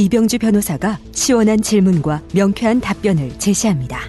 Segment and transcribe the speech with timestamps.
[0.00, 4.00] 이병주 변호사가 시원한 질문과 명쾌한 답변을 제시합니다.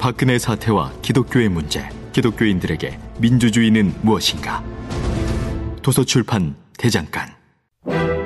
[0.00, 4.64] 박근혜 사태와 기독교의 문제 기독교인들에게 민주주의는 무엇인가
[5.82, 7.28] 도서출판 대장간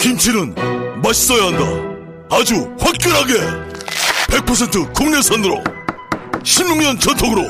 [0.01, 0.55] 김치는
[1.03, 1.65] 맛있어야 한다.
[2.31, 3.35] 아주 화끈하게
[4.29, 5.63] 100% 국내산으로
[6.43, 7.43] 16년 전통으로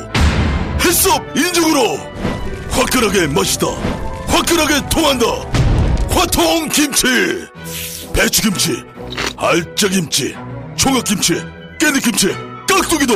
[0.85, 1.97] 햇섭 인증으로
[2.71, 3.69] 화끈하게 맛있다.
[4.27, 5.27] 화끈하게 통한다.
[6.11, 7.07] 화통 김치.
[8.13, 8.85] 배추 김치,
[9.37, 10.35] 알짜김치,
[10.77, 11.35] 총각김치,
[11.79, 12.35] 깻잎김치,
[12.69, 13.15] 깍두기도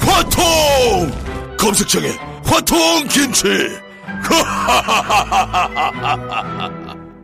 [0.00, 1.10] 화통.
[1.58, 2.08] 검색창에
[2.44, 2.76] 화통
[3.08, 3.48] 김치.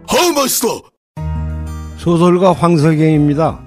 [0.08, 0.80] 아우 맛있어.
[1.98, 3.60] 소설가 황석영입니다.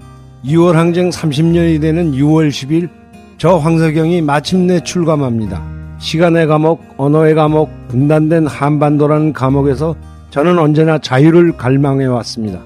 [0.45, 2.89] 6월 항쟁 30년이 되는 6월 10일
[3.37, 5.63] 저 황석영이 마침내 출감합니다.
[5.99, 9.95] 시간의 감옥, 언어의 감옥, 분단된 한반도라는 감옥에서
[10.31, 12.59] 저는 언제나 자유를 갈망해 왔습니다.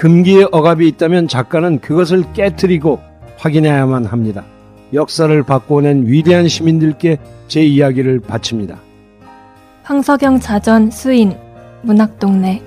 [0.00, 3.00] 금기의 억압이 있다면 작가는 그것을 깨뜨리고
[3.36, 4.46] 확인해야만 합니다.
[4.94, 8.78] 역사를 바꿔낸 위대한 시민들께 제 이야기를 바칩니다.
[9.82, 11.36] 황석영 자전 수인
[11.82, 12.62] 문학동네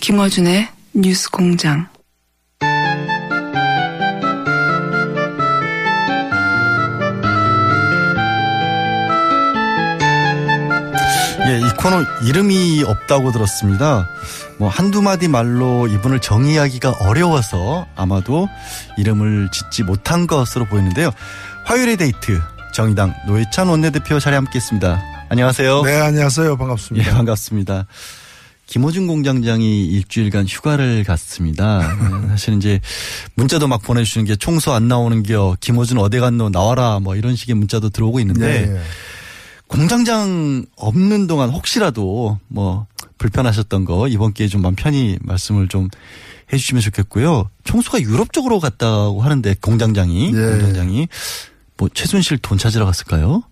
[0.00, 1.88] 김어준의 뉴스 공장.
[11.46, 14.08] 예, 이 코너 이름이 없다고 들었습니다.
[14.58, 18.48] 뭐 한두 마디 말로 이분을 정의하기가 어려워서 아마도
[18.96, 21.10] 이름을 짓지 못한 것으로 보이는데요.
[21.64, 22.40] 화요일의 데이트
[22.72, 25.02] 정의당 노회찬 원내대표 자리에 함께했습니다.
[25.28, 25.82] 안녕하세요.
[25.82, 26.56] 네, 안녕하세요.
[26.56, 27.10] 반갑습니다.
[27.10, 27.86] 예, 반갑습니다.
[28.66, 31.78] 김호준 공장장이 일주일간 휴가를 갔습니다.
[32.22, 32.80] 네, 사실 이제
[33.34, 37.54] 문자도 막 보내주시는 게 총수 안 나오는 겨 김호준 어디 갔노 나와라 뭐 이런 식의
[37.54, 38.80] 문자도 들어오고 있는데 네, 네.
[39.66, 42.86] 공장장 없는 동안 혹시라도 뭐
[43.18, 45.88] 불편하셨던 거 이번 기회에 좀 마음 편히 말씀을 좀
[46.52, 47.48] 해주시면 좋겠고요.
[47.64, 50.30] 총수가 유럽 쪽으로 갔다고 하는데 공장장이 예.
[50.32, 51.08] 공장장이
[51.76, 53.42] 뭐 최순실 돈 찾으러 갔을까요?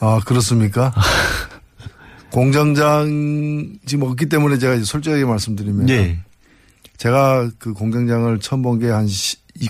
[0.00, 0.92] 아, 그렇습니까?
[2.30, 6.18] 공장장 지금 없기 때문에 제가 솔직하게 말씀드리면 네.
[6.98, 9.06] 제가 그 공장장을 처음 본 게 한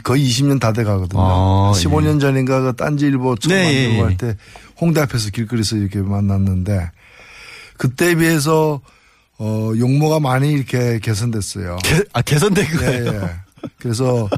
[0.05, 1.21] 거의 20년 다 돼 가거든요.
[1.23, 4.03] 아, 15년 전인가 그 딴지일보 처음 네, 예, 만들고 예.
[4.03, 4.37] 할때
[4.81, 6.91] 홍대 앞에서 길거리에서 이렇게 만났는데
[7.79, 8.81] 그때에 비해서
[9.39, 11.79] 어 용모가 많이 이렇게 개선됐어요.
[11.85, 13.13] 개, 아 개선된 거예요.
[13.13, 13.31] 예, 예.
[13.79, 14.29] 그래서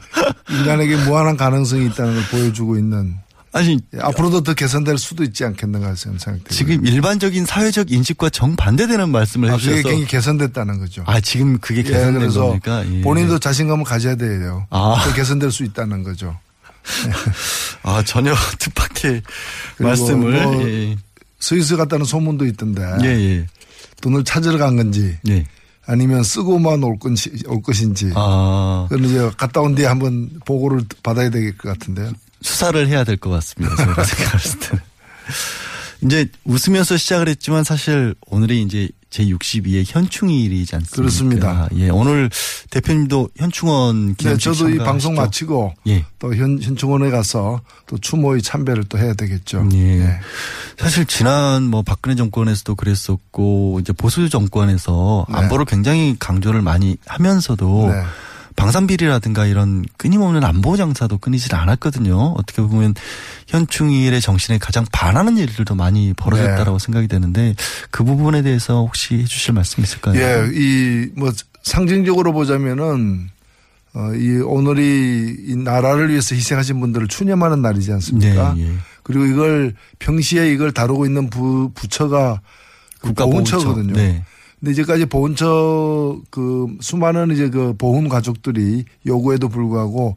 [0.50, 3.16] 인간에게 무한한 가능성이 있다는 걸 보여주고 있는
[3.52, 6.44] 아니 예, 앞으로도 더 개선될 수도 있지 않겠는가 생각돼요.
[6.50, 11.02] 지금 일반적인 사회적 인식과 정반대되는 말씀을 아, 그게 해주셔서 굉장히 개선됐다는 거죠.
[11.06, 12.84] 아 지금 그게 예, 개선된 그래서 겁니까?
[12.92, 13.00] 예.
[13.00, 14.66] 본인도 자신감을 가져야 돼요.
[14.70, 15.02] 아.
[15.04, 16.38] 또 개선될 수 있다는 거죠.
[17.82, 19.22] 아 전혀 뜻밖의
[19.78, 20.96] 말씀을 뭐 예,
[21.38, 23.46] 스위스 갔다는 소문도 있던데 예, 예.
[24.00, 25.44] 돈을 찾으러 간 건지 예.
[25.86, 31.30] 아니면 쓰고만 올, 건지, 올 것인지 아 그건 이제 갔다 온 뒤에 한번 보고를 받아야
[31.30, 32.12] 될 것 같은데요.
[32.42, 33.76] 수사를 해야 될 것 같습니다.
[33.76, 34.82] 제가 생각했을 때는.
[36.02, 40.96] 이제 웃으면서 시작을 했지만 사실 오늘이 이제 제 62의 현충일이지 않습니까?
[40.96, 41.68] 그렇습니다.
[41.74, 42.30] 예, 오늘
[42.70, 45.20] 대표님도 현충원 네, 기념식 저도 이 방송 참가하시죠?
[45.20, 46.04] 마치고 예.
[46.20, 49.68] 또 현, 현충원에 가서 또 추모의 참배를 또 해야 되겠죠.
[49.74, 50.00] 예.
[50.00, 50.20] 예.
[50.78, 55.34] 사실 지난 뭐 박근혜 정권에서도 그랬었고 이제 보수 정권에서 네.
[55.36, 58.02] 안보를 굉장히 강조를 많이 하면서도 네.
[58.60, 62.34] 방산비리라든가 이런 끊임없는 안보 장사도 끊이질 않았거든요.
[62.36, 62.94] 어떻게 보면
[63.48, 66.84] 현충일의 정신에 가장 반하는 일들도 많이 벌어졌다라고 네.
[66.84, 67.54] 생각이 되는데
[67.90, 70.20] 그 부분에 대해서 혹시 해주실 말씀 있을까요?
[70.20, 73.28] 예, 이 뭐 상징적으로 보자면은
[73.92, 78.54] 어, 이 오늘이 이 나라를 위해서 희생하신 분들을 추념하는 날이지 않습니까?
[78.54, 78.72] 네, 예.
[79.02, 82.40] 그리고 이걸 평시에 이걸 다루고 있는 부, 부처가
[83.00, 83.58] 그 국가보훈처.
[83.58, 83.92] 보훈처거든요.
[83.94, 84.24] 네.
[84.60, 90.16] 근데 이제까지 보훈처 그 수많은 이제 그 보훈 가족들이 요구에도 불구하고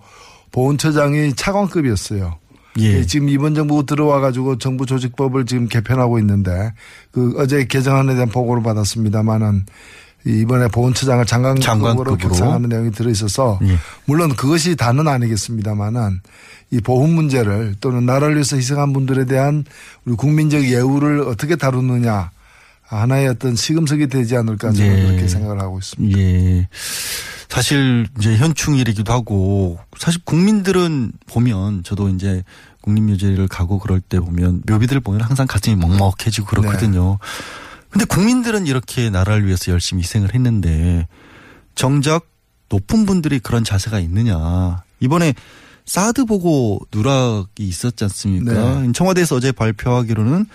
[0.52, 2.36] 보훈처장이 차관급이었어요.
[2.80, 3.06] 예.
[3.06, 6.74] 지금 이번 정부 들어와 가지고 정부 조직법을 지금 개편하고 있는데
[7.12, 9.66] 그 어제 개정안에 대한 보고를 받았습니다만은
[10.26, 12.18] 이번에 보훈처장을 장관급으로 장관급으로.
[12.18, 13.78] 격상하는 내용이 들어 있어서 예.
[14.06, 16.22] 물론 그것이 다는 아니겠습니다만은
[16.72, 19.64] 이 보훈 문제를 또는 나라를 위해서 희생한 분들에 대한
[20.06, 22.32] 우리 국민적 예우를 어떻게 다루느냐
[23.02, 25.06] 하나의 어떤 시금석이 되지 않을까 저는 예.
[25.06, 26.20] 그렇게 생각을 하고 있습니다.
[26.20, 26.68] 예.
[27.50, 32.44] 사실 이제 현충일이기도 하고 사실 국민들은 보면 저도 이제
[32.82, 37.20] 국립묘지를 가고 그럴 때 보면 묘비들 보면 항상 가슴이 먹먹해지고 그렇거든요.
[37.90, 41.08] 근데 국민들은 이렇게 나라를 위해서 열심히 희생을 했는데
[41.76, 42.26] 정작
[42.70, 44.84] 높은 분들이 그런 자세가 있느냐.
[45.00, 45.36] 이번에
[45.86, 48.82] 사드 보고 누락이 있었지 않습니까?
[48.82, 48.92] 네.
[48.94, 50.48] 청와대에서 어제 발표하기로는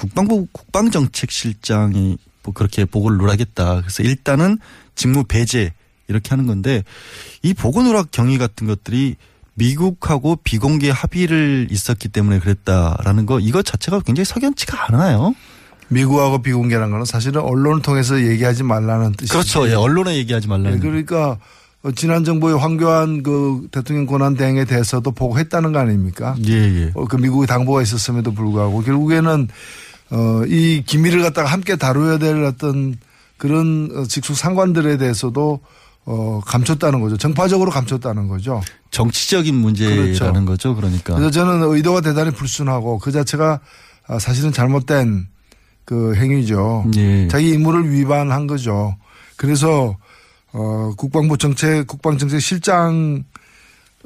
[0.00, 3.82] 국방부 국방정책실장이 뭐 그렇게 보고를 누락했다.
[3.82, 4.58] 그래서 일단은
[4.94, 5.74] 직무 배제
[6.08, 6.82] 이렇게 하는 건데
[7.42, 9.16] 이 보고 누락 경위 같은 것들이
[9.54, 15.34] 미국하고 비공개 합의를 있었기 때문에 그랬다라는 거 이것 자체가 굉장히 석연치가 않아요.
[15.88, 19.34] 미국하고 비공개라는 거는 사실은 언론을 통해서 얘기하지 말라는 뜻이죠.
[19.34, 19.68] 그렇죠.
[19.68, 20.72] 예, 언론에 얘기하지 말라는.
[20.72, 21.36] 네, 그러니까
[21.82, 26.36] 어, 지난 정부의 황교안 그 대통령 권한 대행에 대해서도 보고했다는 거 아닙니까?
[26.46, 26.90] 예, 예.
[26.94, 29.48] 어, 그 미국의 당부가 있었음에도 불구하고 결국에는
[30.10, 32.96] 어, 이 기밀을 갖다가 함께 다뤄야 될 어떤
[33.36, 35.60] 그런 어, 직속 상관들에 대해서도
[36.06, 37.16] 어, 감췄다는 거죠.
[37.16, 38.60] 정파적으로 감췄다는 거죠.
[38.90, 40.44] 정치적인 문제라는 그렇죠.
[40.44, 40.74] 거죠.
[40.74, 41.14] 그러니까.
[41.14, 43.60] 그래서 저는 의도가 대단히 불순하고 그 자체가
[44.06, 45.28] 아, 사실은 잘못된
[45.84, 46.86] 그 행위죠.
[46.96, 47.28] 예.
[47.28, 48.96] 자기 임무를 위반한 거죠.
[49.36, 49.96] 그래서
[50.52, 53.24] 어 국방부 정책 국방정책 실장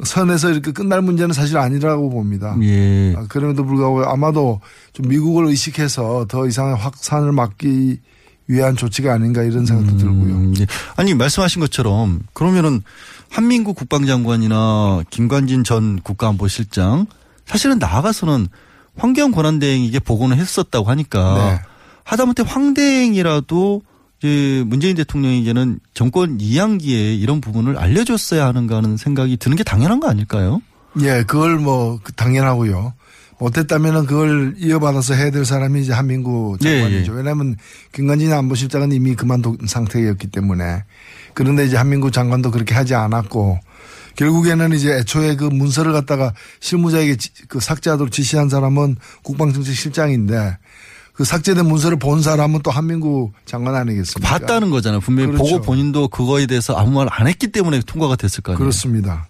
[0.03, 2.57] 선에서 이렇게 끝날 문제는 사실 아니라고 봅니다.
[2.63, 3.15] 예.
[3.17, 4.61] 아, 그럼에도 불구하고 아마도
[4.93, 8.01] 좀 미국을 의식해서 더 이상의 확산을 막기
[8.47, 10.35] 위한 조치가 아닌가 이런 생각도 들고요.
[10.35, 10.67] 음, 예.
[10.97, 12.83] 아니 말씀하신 것처럼 그러면은
[13.31, 17.07] 한민구 국방장관이나 김관진 전 국가안보실장
[17.47, 18.49] 사실은 나아가서는
[18.97, 21.61] 환경 권한 대행에게 보고는 했었다고 하니까 네.
[22.05, 23.83] 하다못해 황대행이라도
[24.25, 30.09] 이제 문재인 대통령에게는 정권 이양기에 이런 부분을 알려줬어야 하는가 하는 생각이 드는 게 당연한 거
[30.09, 30.63] 아닐까요?
[31.03, 32.95] 예, 그걸 뭐 당연하고요.
[33.39, 37.13] 못했다면은 그걸 이어받아서 해야 될 사람이 이제 한민구 장관이죠.
[37.13, 37.19] 예, 예.
[37.19, 37.57] 왜냐하면
[37.93, 40.85] 김관진 안보실장은 이미 그만둔 상태였기 때문에
[41.35, 43.59] 그런데 이제 한민구 장관도 그렇게 하지 않았고
[44.17, 50.57] 결국에는 이제 애초에 그 문서를 갖다가 실무자에게 지- 그 삭제하도록 지시한 사람은 국방정책실장인데
[51.15, 54.29] 그 삭제된 문서를 본 사람은 또 한민구 장관 아니겠습니까?
[54.29, 55.01] 봤다는 거잖아요.
[55.01, 55.45] 분명히 그렇죠.
[55.45, 58.59] 보고 본인도 그거에 대해서 아무 말 안 했기 때문에 통과가 됐을 거 아니에요.
[58.59, 59.29] 그렇습니다.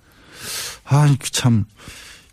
[0.86, 1.64] 아, 그 참.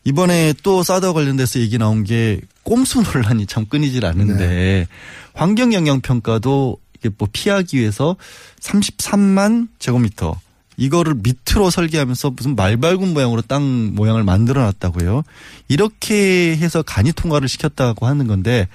[0.04, 4.88] 이번에 또 사드와 관련돼서 얘기 나온 게 꼼수 논란이 참 끊이질 않는데 네.
[5.34, 8.16] 환경 영향 평가도 이게 뭐 피하기 위해서
[8.62, 10.40] 33만 제곱미터
[10.78, 15.24] 이거를 밑으로 설계하면서 무슨 말발굽 모양으로 땅 모양을 만들어 놨다고요.
[15.68, 18.68] 이렇게 해서 간이 통과를 시켰다고 하는 건데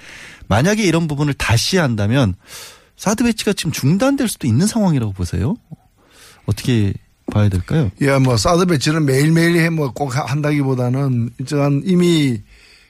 [0.47, 2.35] 만약에 이런 부분을 다시 한다면
[2.95, 5.55] 사드 배치가 지금 중단될 수도 있는 상황이라고 보세요.
[6.45, 6.93] 어떻게
[7.31, 7.91] 봐야 될까요?
[8.01, 12.41] 예, 뭐 사드 배치를 매일매일 해 뭐 꼭 한다기보다는 일정한 이미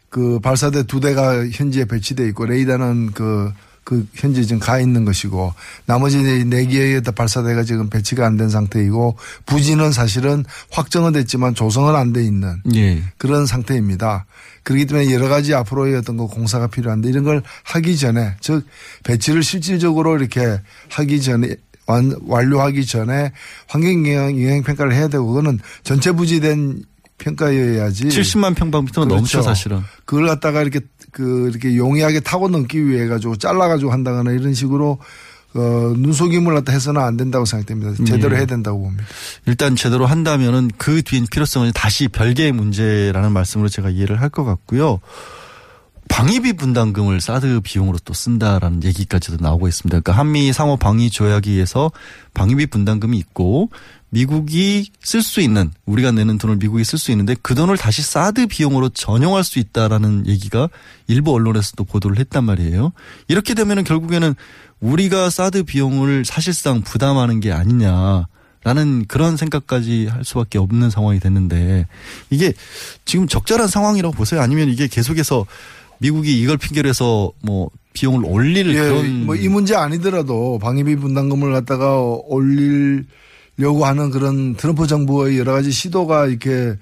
[0.09, 3.51] 그 발사대 두 대가 현지에 배치돼 있고 레이더는 그,
[3.88, 5.53] 그 현재 지금 가 있는 것이고
[5.86, 9.15] 나머지 네- 네 개의 발사대가 지금 배치가 안 된 상태이고
[9.46, 13.01] 부지는 사실은 확정은 됐지만 조성은 안 돼 있는 예.
[13.17, 14.25] 그런 상태입니다.
[14.63, 18.65] 그렇기 때문에 여러 가지 앞으로의 어떤 그 공사가 필요한데 이런 걸 하기 전에 즉
[19.06, 23.32] 배치를 실질적으로 이렇게 하기 전에 완, 완료하기 전에
[23.70, 26.84] 환경 영향, 영향 평가를 해야 되고 그거는 전체 부지된
[27.20, 28.10] 평가여야지.
[28.10, 29.82] 70만 평방미터가 넘죠 사실은.
[30.06, 30.82] 그걸 갖다가 이렇게
[31.17, 35.00] 그 이렇게 용이하게 타고 넘기 위해 가지고 잘라 가지고 한다거나 이런 식으로
[35.55, 38.03] 어, 눈속임을 갖다 해서는 안 된다고 생각됩니다.
[38.05, 38.38] 제대로 네.
[38.38, 39.03] 해야 된다고 봅니다.
[39.47, 45.00] 일단 제대로 한다면은 그 뒤엔 필요성은 다시 별개의 문제라는 말씀으로 제가 이해를 할 것 같고요.
[46.09, 50.00] 방위비 분담금을 사드 비용으로 또 쓴다라는 얘기까지도 나오고 있습니다.
[50.00, 51.91] 그러니까 한미 상호 방위 조약에 의해서
[52.33, 53.69] 방위비 분담금이 있고
[54.10, 58.48] 미국이 쓸 수 있는 우리가 내는 돈을 미국이 쓸 수 있는데 그 돈을 다시 사드
[58.48, 60.70] 비용으로 전용할 수 있다라는 얘기가
[61.08, 62.94] 일부 언론에서도 보도를 했단 말이에요.
[63.28, 64.34] 이렇게 되면은 결국에는
[64.80, 68.28] 우리가 사드 비용을 사실상 부담하는 게 아니냐.
[68.64, 71.88] 라는 그런 생각까지 할 수밖에 없는 상황이 됐는데
[72.30, 72.52] 이게
[73.06, 74.42] 지금 적절한 상황이라고 보세요?
[74.42, 75.46] 아니면 이게 계속해서
[76.00, 81.54] 미국이 이걸 핑계로 해서 뭐 비용을 올릴 예, 그런 뭐 이 문제 아니더라도 방위비 분담금을
[81.54, 83.06] 갖다가 올릴
[83.66, 86.78] 하는 그런 트럼프 정부의 여러 가지 시도가 이렇게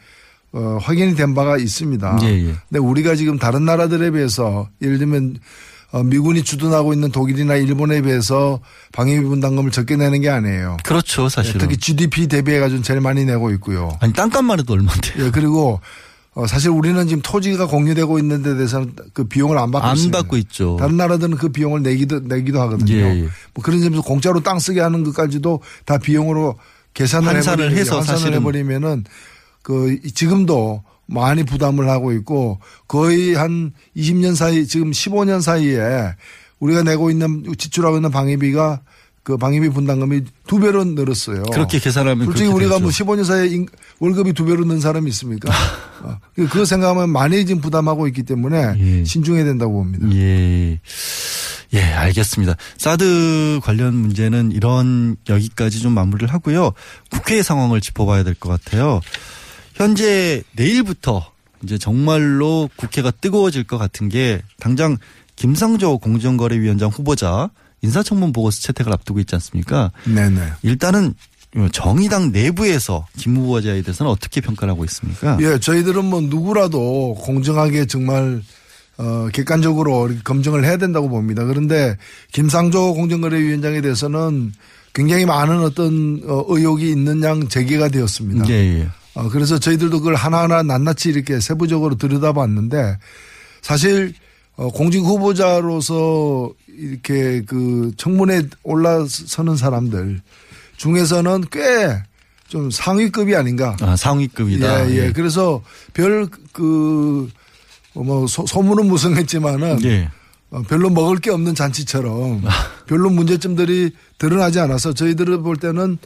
[0.52, 2.20] 어, 확인이 된 바가 있습니다.
[2.24, 2.56] 예, 예.
[2.70, 5.38] 근데 우리가 지금 다른 나라들에 비해서 예를 들면
[5.92, 8.60] 어, 미군이 주둔하고 있는 독일이나 일본에 비해서
[8.94, 10.78] 방위비 분담금을 적게 내는 게 아니에요.
[10.84, 11.60] 그렇죠, 사실은.
[11.60, 13.98] 특히 GDP 대비해 가지고 제일 많이 내고 있고요.
[14.02, 15.26] 아니 땅값만 해도 얼마인데요?
[15.26, 15.80] 예, 그리고
[16.36, 20.18] 어, 사실 우리는 지금 토지가 공유되고 있는 데 대해서는 그 비용을 안 받고 안 있습니다.
[20.20, 20.76] 받고 있죠.
[20.78, 22.94] 다른 나라들은 그 비용을 내기도 내기도 하거든요.
[22.94, 23.22] 예, 예.
[23.54, 26.58] 뭐 그런 점에서 공짜로 땅 쓰게 하는 것까지도 다 비용으로
[26.94, 29.06] 계산을 환산을 해버리면- 해서 환산을 사실은 해버리면은
[29.62, 35.80] 그 지금도 많이 부담을 하고 있고 거의 한 20년 사이 지금 15년 사이에
[36.60, 38.82] 우리가 내고 있는 지출하고 있는 방위비가
[39.26, 41.42] 그 방위비 분담금이 두 배로 늘었어요.
[41.52, 42.82] 그렇게 계산하면 솔직히 우리가 되죠.
[42.84, 43.68] 뭐 15년 사이에 인-
[44.00, 45.52] 월급이 두 배로 는 사람이 있습니까?
[46.04, 50.08] 어, 그거 생각하면 많이 지금 부담하고 있기 때문에 신중해야 된다고 봅니다.
[50.16, 50.80] 예.
[51.74, 52.56] 예, 알겠습니다.
[52.78, 56.72] 사드 관련 문제는 이런 여기까지 좀 마무리를 하고요.
[57.10, 59.02] 국회 상황을 짚어봐야 될 것 같아요.
[59.74, 61.32] 현재 내일부터
[61.64, 64.98] 이제 정말로 국회가 뜨거워질 것 같은 게 당장
[65.36, 67.50] 김상조 공정거래위원장 후보자
[67.86, 69.92] 인사청문 보고서 채택을 앞두고 있지 않습니까?
[70.06, 70.42] 네네.
[70.64, 71.14] 일단은
[71.72, 75.38] 정의당 내부에서 김 후보자에 대해서는 어떻게 평가를 하고 있습니까?
[75.42, 78.42] 예, 저희들은 뭐 누구라도 공정하게 정말
[78.98, 81.46] 어, 객관적으로 검증을 해야 된다고 봅니다.
[81.46, 81.98] 그런데
[82.32, 84.54] 김상조 공정거래위원장에 대해서는
[84.94, 88.48] 굉장히 많은 어떤 어, 의혹이 있는 양 제기가 되었습니다.
[88.50, 88.88] 예, 예.
[89.14, 92.98] 어, 그래서 저희들도 그걸 하나하나 낱낱이 이렇게 세부적으로 들여다봤는데
[93.62, 94.14] 사실
[94.56, 100.22] 어, 공직 후보자로서 이렇게 그 청문회에 올라서는 사람들
[100.78, 102.02] 중에서는 꽤
[102.48, 103.76] 좀 상위급이 아닌가.
[103.82, 104.90] 아, 상위급이다.
[104.92, 105.12] 예, 예.
[105.12, 105.62] 그래서
[105.94, 107.30] 별 그,
[107.94, 109.84] 뭐, 소, 소문은 무성했지만은.
[109.84, 110.10] 예.
[110.52, 112.44] 어, 별로 먹을 게 없는 잔치처럼
[112.86, 115.98] 별로 문제점들이 드러나지 않아서 저희들을 볼 때는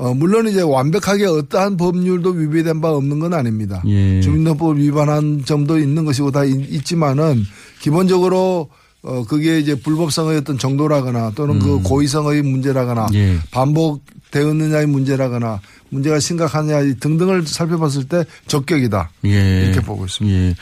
[0.00, 3.82] 어, 물론 이제 완벽하게 어떠한 법률도 위배된 바 없는 건 아닙니다.
[3.86, 4.20] 예.
[4.22, 7.44] 주민등록법 위반한 점도 있는 것이고 다 있- 있지만은
[7.82, 8.70] 기본적으로
[9.02, 13.14] 어, 그게 이제 불법성의 어떤 정도라거나 또는 그 고의성의 문제라거나 음.
[13.14, 13.38] 예.
[13.50, 19.10] 반복되었느냐의 문제라거나 문제가 심각하냐 등등을 살펴봤을 때 적격이다.
[19.26, 19.64] 예.
[19.64, 20.34] 이렇게 보고 있습니다.
[20.36, 20.54] 예.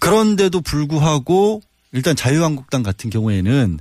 [0.00, 1.60] 그런데도 불구하고
[1.92, 3.78] 일단 자유한국당 같은 경우에는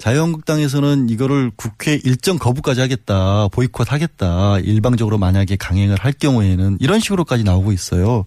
[0.00, 7.44] 자유한국당에서는 이거를 국회 일정 거부까지 하겠다, 보이콧 하겠다, 일방적으로 만약에 강행을 할 경우에는 이런 식으로까지
[7.44, 8.24] 나오고 있어요.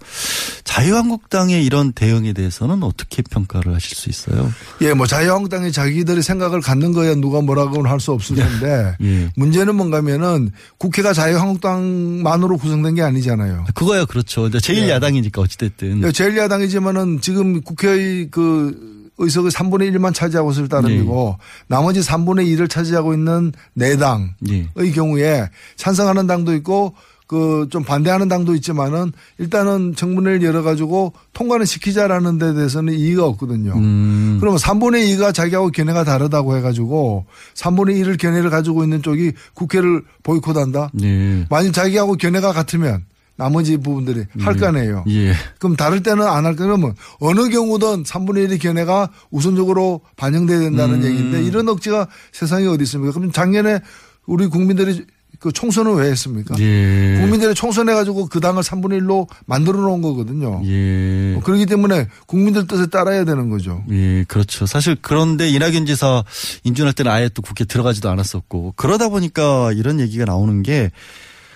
[0.64, 4.52] 자유한국당의 이런 대응에 대해서는 어떻게 평가를 하실 수 있어요?
[4.82, 9.30] 예, 뭐 자유한국당이 자기들의 생각을 갖는 거야 누가 뭐라고는 할 수 없을 텐데 예.
[9.38, 13.64] 문제는 뭔가면은 국회가 자유한국당만으로 구성된 게 아니잖아요.
[13.76, 14.48] 그거야 그렇죠.
[14.48, 16.04] 이제 제1 야당이니까 어찌됐든.
[16.04, 23.14] 예, 제1야당이지만은 지금 국회의 그 의석의 3분의 1만 차지하고 있을 따름이고 나머지 3분의 2를 차지하고
[23.14, 24.92] 있는 네 당의 예.
[24.92, 26.94] 경우에 찬성하는 당도 있고
[27.28, 33.74] 그 좀 반대하는 당도 있지만은 일단은 청문회를 열어가지고 통과는 시키자라는 데 대해서는 이의가 없거든요.
[33.76, 34.38] 음.
[34.40, 40.92] 그러면 3분의 2가 자기하고 견해가 다르다고 해가지고 3분의 1을 견해를 가지고 있는 쪽이 국회를 보이콧한다?
[41.02, 41.46] 예.
[41.50, 43.04] 만약 자기하고 견해가 같으면
[43.36, 45.06] 나머지 부분들이 할 거 아니에요.
[45.10, 45.34] 예.
[45.60, 51.06] 그럼 다를 때는 안 할 거면 어느 경우든 3분의 1의 견해가 우선적으로 반영돼야 된다는 음.
[51.06, 53.12] 얘기인데 이런 억지가 세상에 어디 있습니까?
[53.14, 53.80] 그럼 작년에
[54.28, 55.06] 우리 국민들이
[55.40, 56.56] 그 총선을 왜 했습니까?
[56.60, 57.18] 예.
[57.20, 60.62] 국민들이 총선해가지고 그 당을 3분의 1로 만들어 놓은 거거든요.
[60.66, 61.38] 예.
[61.44, 63.84] 그렇기 때문에 국민들 뜻에 따라야 되는 거죠.
[63.92, 64.66] 예, 그렇죠.
[64.66, 66.24] 사실 그런데 이낙연 지사
[66.64, 70.92] 인준할 때는 아예 또 국회 들어가지도 않았었고 그러다 보니까 이런 얘기가 나오는 게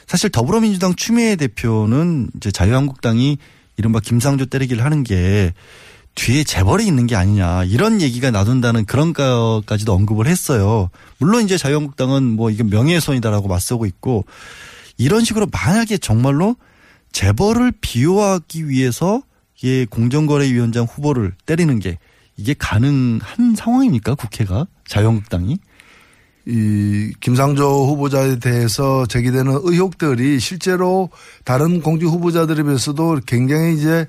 [0.07, 3.37] 사실 더불어민주당 추미애 대표는 이제 자유한국당이
[3.75, 5.53] 이른바 김상조 때리기를 하는 게
[6.15, 10.89] 뒤에 재벌이 있는 게 아니냐 이런 얘기가 나돈다는 그런 것까지도 언급을 했어요.
[11.19, 14.25] 물론 이제 자유한국당은 뭐 이게 명예훼손이다라고 맞서고 있고
[14.97, 16.55] 이런 식으로 만약에 정말로
[17.11, 19.21] 재벌을 비호하기 위해서
[19.57, 21.99] 이게 공정거래위원장 후보를 때리는 게
[22.35, 25.57] 이게 가능한 상황입니까 국회가 자유한국당이?
[26.47, 31.09] 이 김상조 후보자에 대해서 제기되는 의혹들이 실제로
[31.43, 34.07] 다른 공직 후보자들에 비해서도 굉장히 이제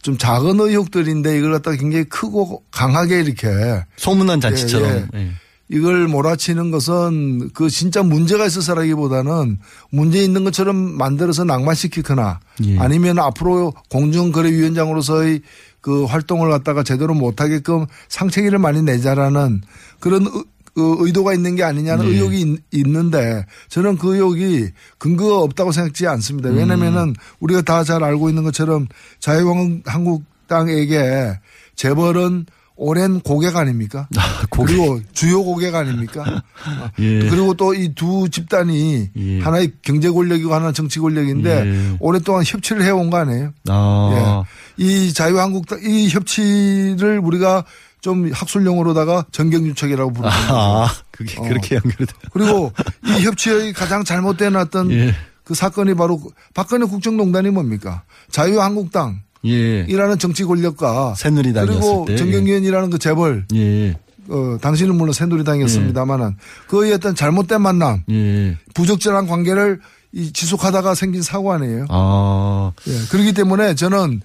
[0.00, 3.48] 좀 작은 의혹들인데 이걸 갖다가 굉장히 크고 강하게 이렇게
[3.96, 4.88] 소문난 잔치처럼.
[4.88, 5.20] 예, 예.
[5.20, 5.30] 예.
[5.72, 9.58] 이걸 몰아치는 것은 그 진짜 문제가 있어서라기보다는
[9.90, 12.78] 문제 있는 것처럼 만들어서 낭만시키거나 예.
[12.78, 15.42] 아니면 앞으로 공정거래위원장으로서의
[15.80, 19.62] 그 활동을 갖다가 제대로 못하게끔 상체기를 많이 내자라는
[20.00, 20.44] 그런 의-
[20.80, 22.10] 그 의도가 있는 게 아니냐는 예.
[22.10, 24.68] 의혹이 있- 있는데 저는 그 의혹이
[24.98, 26.48] 근거가 없다고 생각지 않습니다.
[26.50, 26.56] 음.
[26.56, 28.86] 왜냐면은 우리가 다 잘 알고 있는 것처럼
[29.20, 31.38] 자유한국당에게
[31.76, 32.46] 재벌은
[32.76, 34.08] 오랜 고객 아닙니까?
[34.48, 34.74] 고객.
[34.74, 36.42] 그리고 주요 고객 아닙니까?
[36.98, 37.28] 예.
[37.28, 39.40] 그리고 또 이 두 집단이 예.
[39.40, 41.96] 하나의 경제 권력이고 하나는 정치 권력인데 예.
[42.00, 43.52] 오랫동안 협치를 해온 거 아니에요?
[43.68, 44.44] 아.
[44.78, 44.82] 예.
[44.82, 47.64] 이 자유한국당 이 협치를 우리가
[48.00, 50.54] 좀 학술 용어로다가 정경유착이라고 부르는 거죠.
[50.54, 51.42] 아, 그게 어.
[51.42, 52.06] 그렇게 연결돼.
[52.32, 52.72] 그리고
[53.06, 55.14] 이 협치의 가장 잘못된 어떤 예.
[55.44, 56.20] 그 사건이 바로
[56.54, 58.02] 박근혜 국정농단이 뭡니까?
[58.30, 59.80] 자유한국당 예.
[59.88, 62.16] 이라는 정치 권력과 새누리당이었을 그리고 때.
[62.16, 63.96] 정경련이라는 그 재벌 예.
[64.28, 66.36] 어, 당신은 물론 새누리당이었습니다만은
[66.68, 68.56] 그의 어떤 잘못된 만남 예.
[68.74, 69.80] 부적절한 관계를
[70.12, 71.86] 이 지속하다가 생긴 사고 아니에요.
[71.88, 72.72] 아.
[72.88, 74.20] 예, 그렇기 때문에 저는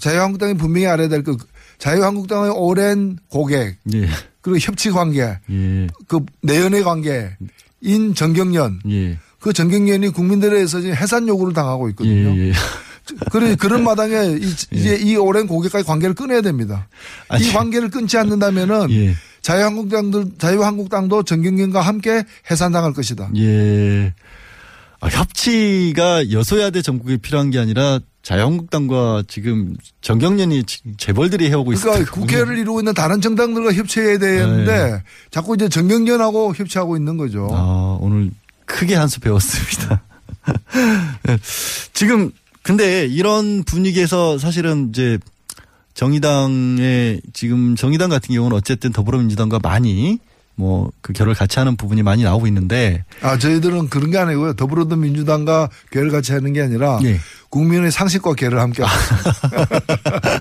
[0.00, 1.36] 자유한국당이 분명히 알아야 될 그
[1.78, 4.08] 자유한국당의 오랜 고객 예.
[4.40, 5.86] 그리고 협치 관계 예.
[6.06, 9.18] 그 내연의 관계인 정경련 예.
[9.40, 12.36] 그 정경련이 국민들에 의해서 지금 해산 요구를 당하고 있거든요.
[12.36, 12.48] 예.
[12.48, 12.52] 예.
[13.30, 16.88] 그래 그런 마당에 이, 이제 이 오랜 고객과의 관계를 끊어야 됩니다.
[17.28, 19.14] 아니, 이 관계를 끊지 않는다면은 예.
[19.42, 23.30] 자유한국당들 자유한국당도 정경련과 함께 해산당할 것이다.
[23.36, 24.12] 예.
[25.00, 30.64] 아, 협치가 여소야대 전국에 필요한 게 아니라 자유한국당과 지금 정경련이
[30.98, 31.92] 재벌들이 해오고 있어요.
[31.92, 37.46] 그러니까 국회를 이루고 있는 다른 정당들과 협치해야 되는데 자꾸 이제 정경련하고 협치하고 있는 거죠.
[37.48, 37.54] 네.
[37.56, 38.32] 아, 오늘
[38.64, 40.02] 크게 한 수 배웠습니다.
[41.22, 41.38] 네.
[41.92, 45.18] 지금 근데 이런 분위기에서 사실은 이제
[45.94, 50.18] 정의당의 지금 정의당 같은 경우는 어쨌든 더불어민주당과 많이
[50.56, 54.54] 뭐 그 결을 같이 하는 부분이 많이 나오고 있는데 아 저희들은 그런 게 아니고요.
[54.54, 57.20] 더불어민주당과 계를 같이 하는 게 아니라 예.
[57.50, 58.96] 국민의 상식과 계를 함께 하고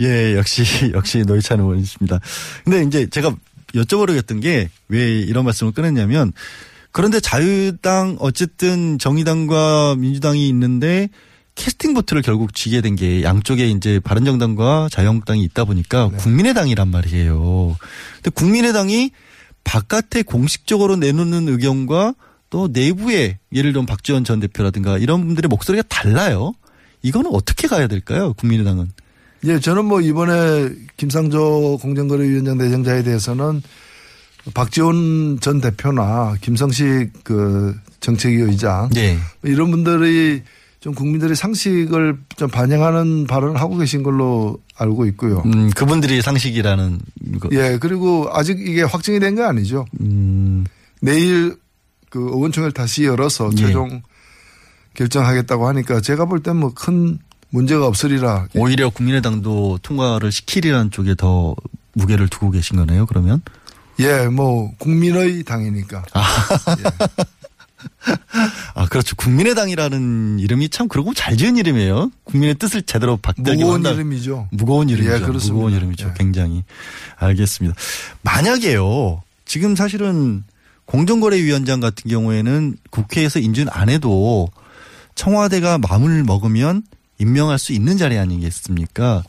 [0.00, 2.20] 예, 역시, 역시 노회찬 의원이십니다.
[2.64, 3.34] 근데 이제 제가
[3.74, 6.32] 여쭤보려겠던 게 왜 이런 말씀을 꺼냈냐면
[6.92, 11.08] 그런데 자유당 어쨌든 정의당과 민주당이 있는데
[11.54, 17.76] 캐스팅 보트를 결국 쥐게 된 게 양쪽에 이제 바른정당과 자유한국당이 있다 보니까 국민의당이란 말이에요.
[18.16, 19.10] 근데 국민의당이
[19.64, 22.14] 바깥에 공식적으로 내놓는 의견과
[22.50, 26.52] 또 내부에 예를 들면 박지원 전 대표라든가 이런 분들의 목소리가 달라요.
[27.02, 28.32] 이거는 어떻게 가야 될까요?
[28.34, 28.90] 국민의당은.
[29.46, 33.62] 예, 저는 뭐 이번에 김상조 공정거래위원장 내정자에 대해서는
[34.54, 39.18] 박지원 전 대표나 김성식 그 정책위 의장 네.
[39.42, 40.42] 이런 분들이
[40.84, 45.42] 좀 국민들의 상식을 좀 반영하는 발언을 하고 계신 걸로 알고 있고요.
[45.46, 47.00] 음, 그분들이 상식이라는
[47.40, 47.48] 거.
[47.52, 49.86] 예, 그리고 아직 이게 확정이 된 거 아니죠.
[50.02, 50.66] 음,
[51.00, 51.56] 내일
[52.10, 53.56] 그 의원총회를 다시 열어서 예.
[53.56, 54.02] 최종
[54.92, 57.18] 결정하겠다고 하니까 제가 볼 땐 뭐 큰
[57.48, 58.48] 문제가 없으리라.
[58.54, 61.56] 오히려 국민의당도 통과를 시키리라는 쪽에 더
[61.94, 63.40] 무게를 두고 계신 거네요, 그러면?
[64.00, 66.04] 예, 뭐 국민의 당이니까.
[66.12, 66.22] 아,
[68.90, 69.16] 그렇죠.
[69.16, 72.10] 국민의당이라는 이름이 참 그러고 잘 지은 이름이에요.
[72.24, 73.90] 국민의 뜻을 제대로 받들기 무거운 한다.
[73.92, 74.48] 이름이죠.
[74.52, 75.14] 무거운 이름이죠.
[75.14, 75.54] 예, 그렇습니다.
[75.54, 76.08] 무거운 이름이죠.
[76.08, 76.14] 예.
[76.16, 76.64] 굉장히.
[77.16, 77.76] 알겠습니다.
[78.22, 79.22] 만약에요.
[79.44, 80.44] 지금 사실은
[80.86, 84.48] 공정거래위원장 같은 경우에는 국회에서 인준 안 해도
[85.14, 86.82] 청와대가 마음을 먹으면
[87.18, 89.22] 임명할 수 있는 자리 아니겠습니까?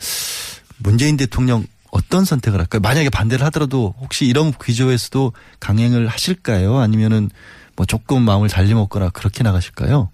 [0.77, 2.81] 문재인 대통령 어떤 선택을 할까요?
[2.81, 6.77] 만약에 반대를 하더라도 혹시 이런 기조에서도 강행을 하실까요?
[6.79, 7.29] 아니면은
[7.75, 10.09] 뭐 조금 마음을 달리 먹거나 그렇게 나가실까요?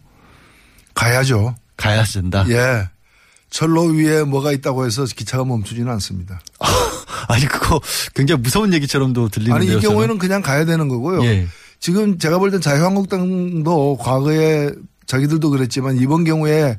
[0.93, 1.55] 가야죠.
[1.77, 2.45] 가야 된다.
[2.49, 2.89] 예.
[3.49, 6.39] 철로 위에 뭐가 있다고 해서 기차가 멈추지는 않습니다.
[7.27, 7.81] 아니 그거
[8.15, 9.55] 굉장히 무서운 얘기처럼도 들리는데요.
[9.55, 9.81] 아니 이 저는.
[9.81, 11.23] 경우에는 그냥 가야 되는 거고요.
[11.25, 11.47] 예.
[11.79, 14.69] 지금 제가 볼 땐 자유한국당도 과거에
[15.07, 16.77] 자기들도 그랬지만 이번 경우에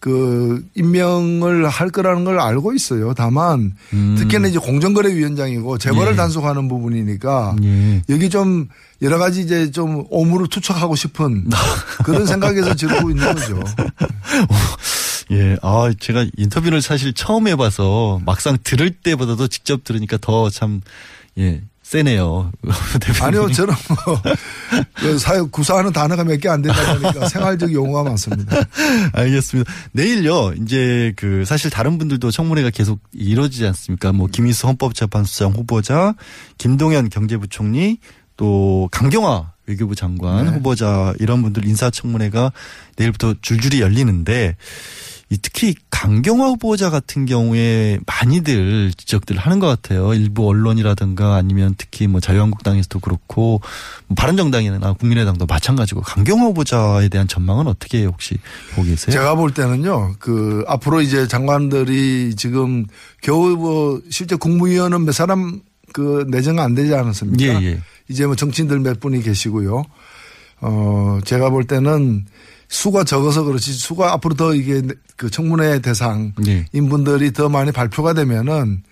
[0.00, 3.12] 그 임명을 할 거라는 걸 알고 있어요.
[3.14, 4.16] 다만 음.
[4.18, 6.16] 특히나 이제 공정거래위원장이고 재벌을 예.
[6.16, 8.02] 단속하는 부분이니까 예.
[8.08, 8.68] 여기 좀
[9.02, 11.48] 여러 가지 이제 좀 오물을 투척하고 싶은
[12.02, 13.62] 그런 생각에서 지르고 있는 거죠.
[15.32, 20.80] 예, 아, 제가 인터뷰를 사실 처음 해봐서 막상 들을 때보다도 직접 들으니까 더 참,
[21.38, 22.52] 예, 세네요.
[23.20, 24.22] 아니요, 저는 뭐,
[24.94, 28.56] 그 사회 구사하는 단어가 몇 개안 되다 보니까 생활적 용어가 많습니다.
[29.12, 29.72] 알겠습니다.
[29.90, 34.12] 내일요, 이제 그 사실 다른 분들도 청문회가 계속 이루어지지 않습니까?
[34.12, 36.14] 뭐 김희수 헌법재판소장 후보자,
[36.58, 37.98] 김동연 경제부총리,
[38.36, 40.50] 또 강경화 외교부 장관 네.
[40.52, 42.52] 후보자 이런 분들 인사청문회가
[42.98, 50.12] 내일부터 줄줄이 열리는데 이 특히 강경화 후보자 같은 경우에 많이들 지적들 하는 것 같아요.
[50.12, 53.60] 일부 언론이라든가 아니면 특히 뭐 자유한국당에서도 그렇고
[54.08, 58.38] 뭐 바른정당이나 국민의당도 마찬가지고 강경화 후보자에 대한 전망은 어떻게 혹시
[58.74, 59.12] 보고 계세요?
[59.12, 62.86] 제가 볼 때는요, 그, 앞으로 이제 장관들이 지금
[63.22, 65.60] 겨우 뭐, 실제 국무위원은 몇 사람
[65.92, 67.44] 그 내정 안 되지 않았습니까?
[67.44, 67.80] 예, 예.
[68.08, 69.84] 이제 뭐 정치인들 몇 분이 계시고요.
[70.62, 72.26] 어, 제가 볼 때는
[72.70, 74.80] 수가 적어서 그렇지 수가 앞으로 더 이게
[75.16, 76.64] 그 청문회 대상인 예.
[76.88, 78.84] 분들이 더 많이 발표가 되면은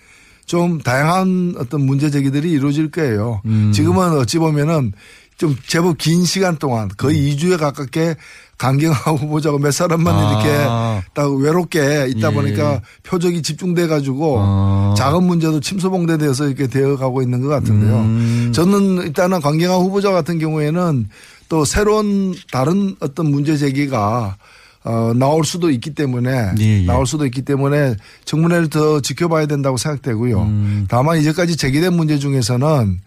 [0.47, 3.41] 좀 다양한 어떤 문제 제기들이 이루어질 거예요.
[3.47, 3.71] 음.
[3.73, 4.93] 지금은 어찌 보면은
[5.37, 7.37] 좀 제법 긴 시간 동안 거의 음.
[7.37, 8.17] 2주에 가깝게
[8.59, 10.31] 강경하고 보자고 몇 사람만 아.
[10.33, 12.35] 이렇게 딱 외롭게 있다 예.
[12.35, 14.95] 보니까 표적이 집중돼 가지고 아.
[14.99, 17.95] 작은 문제도 침소봉대돼서 이렇게 되어 가고 있는 것 같은데요.
[17.95, 18.51] 음.
[18.53, 21.07] 저는 일단은 강경화 후보자 같은 경우에는
[21.49, 24.37] 또 새로운 다른 어떤 문제 제기가
[24.85, 26.87] 어, 나올 수도 있기 때문에 예, 예.
[26.87, 30.41] 나올 수도 있기 때문에 청문회를 더 지켜봐야 된다고 생각되고요.
[30.43, 30.87] 음.
[30.89, 33.01] 다만 이제까지 제기된 문제 중에서는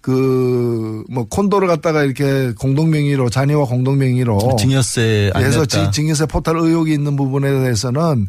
[0.00, 5.90] 그 뭐 콘도를 갖다가 이렇게 공동명의로 자녀와 공동명의로 증여세 안 해서 냈다.
[5.90, 8.28] 지- 증여세 포탈 의혹이 있는 부분에 대해서는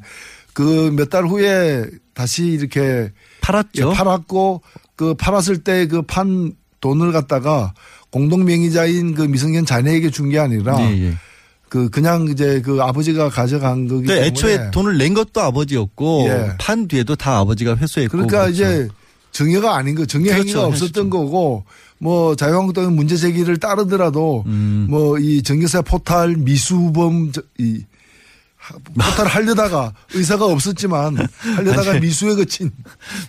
[0.53, 3.91] 그 몇 달 후에 다시 이렇게 팔았죠.
[3.91, 4.61] 예, 팔았고
[4.95, 7.73] 그 팔았을 때 그 판 돈을 갖다가
[8.11, 11.13] 공동명의자인 그 미성년 자녀에게 준 게 아니라 예, 예.
[11.69, 16.51] 그 그냥 이제 그 아버지가 가져간 거기 때문에 애초에 돈을 낸 것도 아버지였고 예.
[16.59, 18.51] 판 뒤에도 다 아버지가 회수했고 그러니까 그렇죠.
[18.53, 18.87] 이제
[19.31, 20.41] 정의가 아닌 거 정의 그렇죠.
[20.41, 21.63] 행위가 없었던 거고
[21.99, 24.87] 뭐 자유한국당의 문제 제기를 따르더라도 음.
[24.89, 27.83] 뭐이 정교사 포탈 미수범 저- 이 하-
[28.95, 31.17] 포탈 하려다가 의사가 없었지만
[31.55, 32.71] 하려다가 아니, 미수에 그친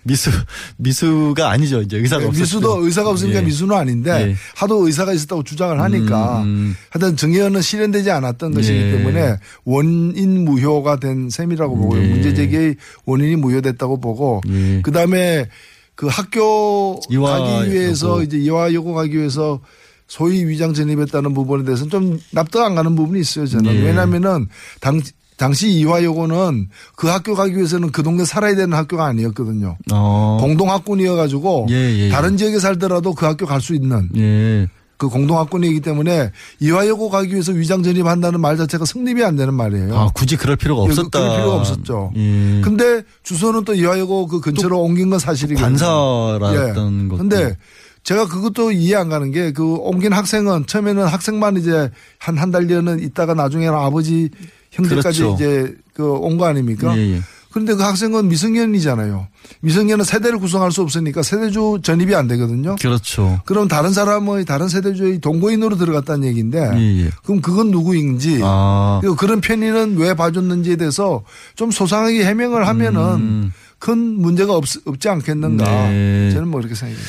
[0.03, 0.31] 미수
[0.77, 2.43] 미수가 아니죠 이제 의사가 예, 없었죠.
[2.43, 3.43] 미수도 의사가 없으니까 예.
[3.45, 4.37] 미수는 아닌데 예.
[4.57, 6.77] 하도 의사가 있었다고 주장을 하니까 음, 음.
[6.91, 8.91] 하여튼 정의는 실현되지 않았던 것이기 예.
[8.93, 12.03] 때문에 원인 무효가 된 셈이라고 보고요.
[12.03, 12.07] 예.
[12.07, 12.77] 문제 제기의
[13.07, 14.81] 원인이 무효됐다고 보고 예.
[14.83, 15.49] 그 다음에
[15.95, 18.23] 그 학교 가기 위해서 요구.
[18.23, 19.61] 이제 이화 요구 가기 위해서
[20.07, 23.47] 소위 위장 전입했다는 부분에 대해서는 좀 납득 안 가는 부분이 있어요.
[23.47, 23.83] 저는 예.
[23.85, 24.49] 왜냐하면은
[24.81, 25.01] 당
[25.41, 29.79] 당시 이화 요구는 그 학교 가기 위해서는 그 동네 살아야 되는 학교가 아니었거든요.
[29.91, 30.37] 어.
[30.39, 32.09] 공동학군이어가지고 예, 예, 예.
[32.11, 34.69] 다른 지역에 살더라도 그 학교 갈 수 있는 예.
[34.99, 39.97] 그 공동학군이기 때문에 이화여고 가기 위해서 위장 전입한다는 말 자체가 성립이 안 되는 말이에요.
[39.97, 41.19] 아 굳이 그럴 필요가 예, 없었다.
[41.19, 42.13] 그럴 필요가 없었죠.
[42.17, 42.61] 예.
[42.63, 45.67] 근데 주소는 또 이화여고 그 근처로 옮긴 건 사실이거든요.
[45.69, 47.19] 관사라던 것도.
[47.19, 47.57] 근데
[48.03, 53.01] 제가 그것도 이해 안 가는 게 그 옮긴 학생은 처음에는 학생만 이제 한 한 달여는
[53.03, 54.29] 있다가 나중에는 아버지
[54.71, 55.35] 형제까지 그렇죠.
[55.37, 56.97] 이제 그 온 거 아닙니까?
[56.97, 57.21] 예, 예.
[57.53, 59.27] 그런데 그 학생은 미성년이잖아요.
[59.63, 62.77] 미성년은 세대를 구성할 수 없으니까 세대주 전입이 안 되거든요.
[62.81, 63.41] 그렇죠.
[63.45, 67.11] 그럼 다른 사람의 다른 세대주의 동거인으로 들어갔다는 얘기인데 예, 예.
[67.25, 68.99] 그럼 그건 누구인지 아.
[69.01, 71.25] 그리고 그런 편의는 왜 봐줬는지에 대해서
[71.57, 73.53] 좀 소상하게 해명을 하면은 음.
[73.81, 76.31] 큰 문제가 없, 없지 않겠는가 네.
[76.33, 77.03] 저는 뭐 그렇게 생각해요.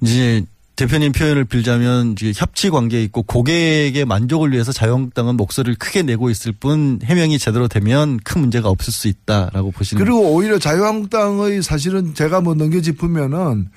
[0.00, 0.44] 이제
[0.76, 6.52] 대표님 표현을 빌자면 이제 협치 관계에 있고 고객의 만족을 위해서 자유한국당은 목소리를 크게 내고 있을
[6.52, 12.40] 뿐 해명이 제대로 되면 큰 문제가 없을 수 있다라고 보시는 그리고 오히려 자유한국당의 사실은 제가
[12.40, 13.68] 뭐 넘겨짚으면은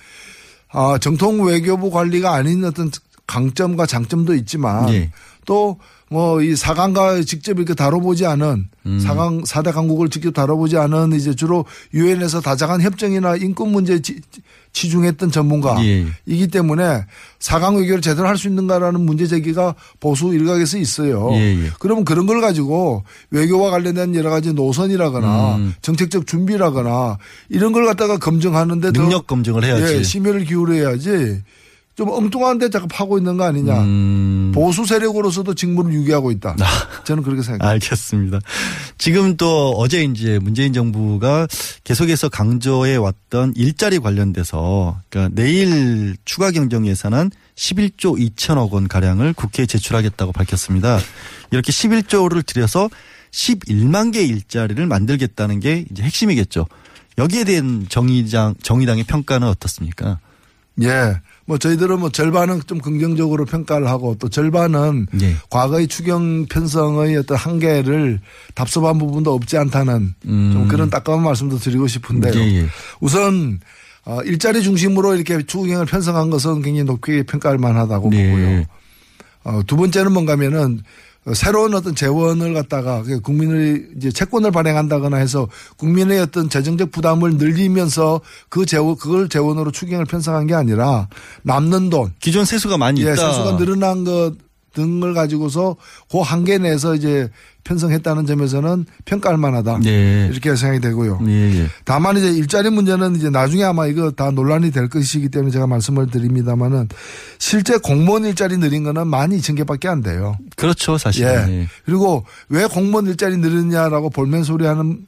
[0.72, 2.90] 아, 정통 외교부 관리가 아닌 어떤
[3.28, 5.12] 강점과 장점도 있지만 예.
[5.46, 9.00] 또뭐 이 사강과 직접 이렇게 다뤄보지 않은 음.
[9.00, 14.20] 사강 사대 강국을 직접 다뤄보지 않은 이제 주로 유엔에서 다자간 협정이나 인권 문제에 지-
[14.76, 16.48] 치중했던 전문가이기 예.
[16.48, 17.06] 때문에
[17.40, 21.30] 사강 외교를 제대로 할 수 있는가라는 문제 제기가 보수 일각에서 있어요.
[21.32, 21.72] 예, 예.
[21.80, 25.74] 그러면 그런 걸 가지고 외교와 관련된 여러 가지 노선이라거나 음.
[25.82, 29.96] 정책적 준비라거나 이런 걸 갖다가 검증하는데 더 능력 검증을 해야지.
[29.96, 31.42] 예, 심혈을 기울여야지
[31.96, 33.82] 좀 엉뚱한데 자꾸 파고 있는 거 아니냐.
[33.82, 34.52] 음.
[34.54, 36.56] 보수 세력으로서도 직무를 유기하고 있다.
[37.06, 37.70] 저는 그렇게 생각합니다.
[37.70, 38.40] 알겠습니다.
[38.98, 41.48] 지금 또 어제 이제 문재인 정부가
[41.86, 49.66] 계속해서 강조해 왔던 일자리 관련돼서 그러니까 내일 추가 경정 예산안 11조 2천억 원 가량을 국회에
[49.66, 51.00] 제출하겠다고 밝혔습니다.
[51.52, 52.90] 이렇게 11조를 들여서
[53.32, 56.68] 11만 개 일자리를 만들겠다는 게 이제 핵심이겠죠.
[57.18, 60.20] 여기에 대한 정의당 정의당의 평가는 어떻습니까?
[60.82, 61.22] 예.
[61.46, 65.36] 뭐 저희들은 뭐 절반은 좀 긍정적으로 평가를 하고 또 절반은 예.
[65.50, 68.20] 과거의 추경 편성의 어떤 한계를
[68.56, 70.50] 답습한 부분도 없지 않다는 음.
[70.54, 72.34] 좀 그런 따끔한 말씀도 드리고 싶은데요.
[72.34, 72.66] 예, 예.
[73.00, 73.60] 우선
[74.06, 78.30] 어, 일자리 중심으로 이렇게 추경을 편성한 것은 굉장히 높게 평가할 만하다고 네.
[78.30, 78.66] 보고요.
[79.44, 80.80] 어, 두 번째는 뭔가면은 어,
[81.34, 88.22] 새로운 어떤 재원을 갖다가 그 국민의 이제 채권을 발행한다거나 해서 국민의 어떤 재정적 부담을 늘리면서
[88.50, 91.08] 그 재원 그걸 재원으로 추경을 편성한 게 아니라
[91.42, 93.16] 남는 돈 기존 세수가 많이 예, 있다.
[93.16, 94.34] 세수가 늘어난 것
[94.76, 95.78] 등을 가지고서
[96.12, 97.32] 그 한계 내에서 이제
[97.66, 99.80] 편성했다는 점에서는 평가할 만하다.
[99.80, 100.30] 네.
[100.32, 101.20] 이렇게 생각이 되고요.
[101.28, 101.68] 예, 예.
[101.84, 106.08] 다만 이제 일자리 문제는 이제 나중에 아마 이거 다 논란이 될 것이기 때문에 제가 말씀을
[106.08, 106.88] 드립니다만은
[107.40, 110.38] 실제 공무원 일자리 늘린 거는 만 2천 개밖에 안 돼요.
[110.56, 111.26] 그렇죠, 사실.
[111.26, 111.30] 예.
[111.50, 111.68] 예.
[111.86, 115.06] 그리고 왜 공무원 일자리 늘느냐라고 볼멘 소리 하는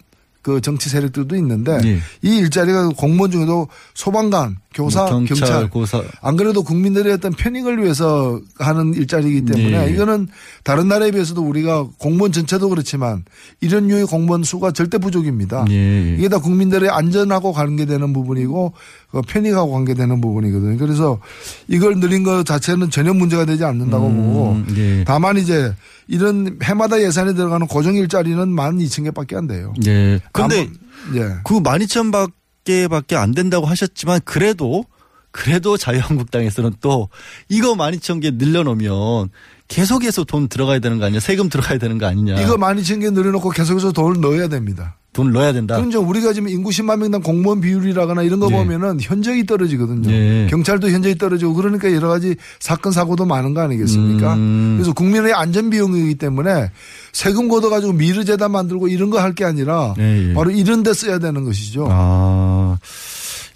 [0.48, 2.00] 그 정치 세력들도 있는데 예.
[2.22, 6.02] 이 일자리가 공무원 중에도 소방관, 교사, 뭐 경찰, 경찰, 고사.
[6.22, 9.92] 안 그래도 국민들의 어떤 편익을 위해서 하는 일자리이기 때문에 예.
[9.92, 10.30] 이거는
[10.64, 13.26] 다른 나라에 비해서도 우리가 공무원 전체도 그렇지만
[13.60, 15.66] 이런 류의 공무원 수가 절대 부족입니다.
[15.70, 16.16] 예.
[16.18, 18.72] 이게 다 국민들의 안전하고 관계되는 부분이고
[19.12, 20.78] 그 편익하고 관계되는 부분이거든요.
[20.78, 21.20] 그래서
[21.67, 25.04] 이걸 늘린 것 자체는 전혀 문제가 되지 않는다고 보고 예.
[25.06, 25.74] 다만 이제
[26.08, 29.74] 이런 해마다 예산에 들어가는 고정 일자리는 12,000개 밖에 안 돼요.
[29.86, 30.20] 예.
[30.34, 30.67] 근데
[31.12, 31.36] 아무- 예.
[31.46, 34.84] 그 12,000밖에 밖에 안 된다고 하셨지만 그래도
[35.32, 37.10] 그래도 자유한국당에서는 또
[37.48, 39.30] 이거 12,000개 늘려놓으면
[39.67, 41.20] 계속해서 돈 들어가야 되는 거 아니냐?
[41.20, 42.41] 세금 들어가야 되는 거 아니냐?
[42.41, 44.96] 이거 12,000개 늘려놓고 계속해서 돈을 넣어야 됩니다.
[45.18, 45.76] 돈 넣어야 된다.
[45.78, 48.56] 그럼 이제 우리가 지금 인구 10만 명당 공무원 비율이라거나 이런 거 예.
[48.56, 50.12] 보면은 현저히 떨어지거든요.
[50.12, 50.46] 예.
[50.48, 54.36] 경찰도 현저히 떨어지고 그러니까 여러 가지 사건 사고도 많은 거 아니겠습니까?
[54.36, 54.76] 음.
[54.78, 56.70] 그래서 국민의 안전 비용이기 때문에
[57.14, 60.34] 세금 걷어 가지고 미르 재단 만들고 이런 거 할 게 아니라 예, 예.
[60.36, 61.88] 바로 이런 데 써야 되는 것이죠.
[61.90, 62.78] 아,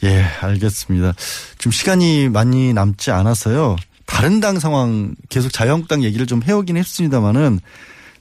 [0.04, 1.13] 예, 알겠습니다.
[1.60, 3.76] 지금 시간이 많이 남지 않아서요.
[4.08, 7.60] 다른 당 상황 계속 자유한국당 얘기를 좀 해오긴 했습니다만은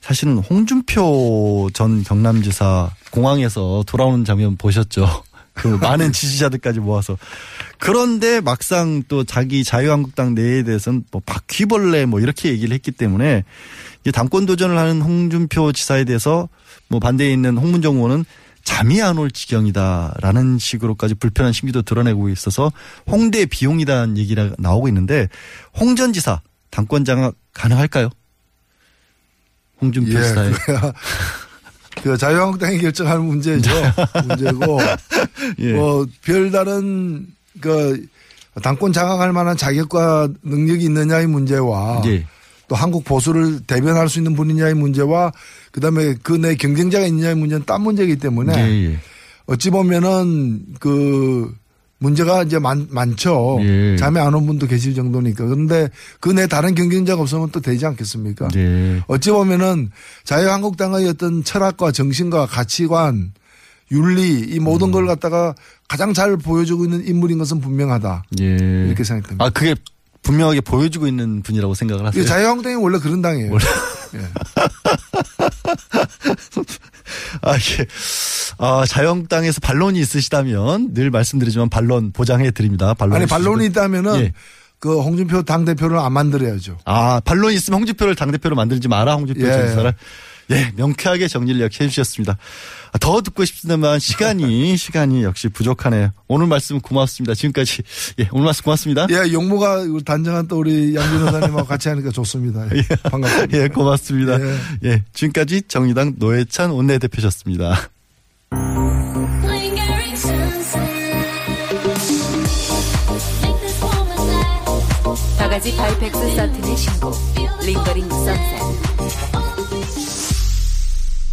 [0.01, 5.07] 사실은 홍준표 전 경남지사 공항에서 돌아오는 장면 보셨죠?
[5.53, 7.17] 그 많은 지지자들까지 모아서.
[7.77, 13.43] 그런데 막상 또 자기 자유한국당 내에 대해서는 뭐 바퀴벌레 뭐 이렇게 얘기를 했기 때문에
[14.01, 16.47] 이제 당권 도전을 하는 홍준표 지사에 대해서
[16.87, 18.25] 뭐 반대에 있는 홍문정 의원은
[18.63, 22.71] 잠이 안 올 지경이다라는 식으로까지 불편한 심기도 드러내고 있어서
[23.07, 25.27] 홍대 비용이다는 얘기가 나오고 있는데
[25.79, 28.09] 홍 전 지사 당권 장악 가능할까요?
[29.81, 30.93] 홍준표 예, 그래야
[32.03, 33.69] 그 자유한국당이 결정할 문제죠.
[34.27, 34.79] 문제고
[35.59, 35.73] 예.
[35.73, 37.27] 뭐 별다른
[37.59, 38.05] 그
[38.61, 42.25] 당권 장악할 만한 자격과 능력이 있느냐의 문제와 예.
[42.67, 45.31] 또 한국 보수를 대변할 수 있는 분이냐의 문제와
[45.71, 48.99] 그다음에 그 내 경쟁자가 있느냐의 문제는 딴 문제이기 때문에 예, 예.
[49.47, 51.53] 어찌 보면은 그
[52.01, 53.59] 문제가 이제 많, 많죠.
[53.61, 53.95] 예.
[53.95, 55.45] 잠이 안 온 분도 계실 정도니까.
[55.45, 55.87] 그런데
[56.19, 58.47] 그 내 다른 경쟁자가 없으면 또 되지 않겠습니까?
[58.55, 59.03] 예.
[59.07, 59.91] 어찌 보면은
[60.23, 63.33] 자유한국당의 어떤 철학과 정신과 가치관,
[63.91, 64.91] 윤리 이 모든 음.
[64.93, 65.53] 걸 갖다가
[65.87, 68.23] 가장 잘 보여주고 있는 인물인 것은 분명하다.
[68.41, 68.45] 예.
[68.87, 69.45] 이렇게 생각됩니다.
[69.45, 69.75] 아 그게
[70.23, 72.19] 분명하게 보여주고 있는 분이라고 생각을 하세요.
[72.21, 73.53] 이게 자유한국당이 원래 그런 당이에요.
[73.53, 74.19] 예.
[77.41, 77.85] 아, 예.
[78.57, 82.93] 아, 자유한국당에서 반론이 있으시다면 늘 말씀드리지만 반론 보장해 드립니다.
[82.93, 83.17] 반론.
[83.17, 84.33] 아니 반론이 있다면은 예.
[84.79, 86.77] 그 홍준표 당 대표를 안 만들어야죠.
[86.85, 89.51] 아, 반론이 있으면 홍준표를 당대표로 만들지 마라, 홍준표 예.
[89.51, 89.93] 전 지사를.
[90.51, 92.37] 예, 명쾌하게 정리를 이렇게 해주셨습니다.
[92.93, 96.11] 아, 더 듣고 싶습니다만 시간이, 시간이 역시 부족하네요.
[96.27, 97.33] 오늘 말씀 고맙습니다.
[97.33, 97.83] 지금까지.
[98.19, 99.07] 예, 오늘 말씀 고맙습니다.
[99.09, 102.65] 예, 용모가 단정한 또 우리 양 변호사님하고 같이 하니까 좋습니다.
[102.75, 103.57] 예, 반갑습니다.
[103.57, 104.39] 예, 고맙습니다.
[104.41, 104.57] 예.
[104.85, 107.89] 예, 지금까지 정의당 노회찬 원내대표셨습니다.
[115.37, 117.15] 바가지 바이펙스 서튼의 신곡
[117.65, 118.80] 링거링 선셋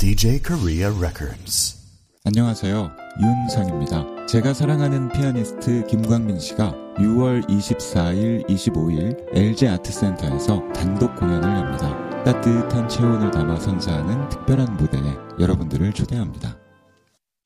[0.09, 1.77] DJ Korea Records.
[2.25, 2.91] 안녕하세요.
[3.21, 4.25] 윤상입니다.
[4.25, 12.25] 제가 사랑하는 피아니스트 김광민 씨가 6월 24일, 25일 LG 아트센터에서 단독 공연을 엽니다.
[12.25, 16.57] 따뜻한 체온을 담아 선사하는 특별한 무대에 여러분들을 초대합니다.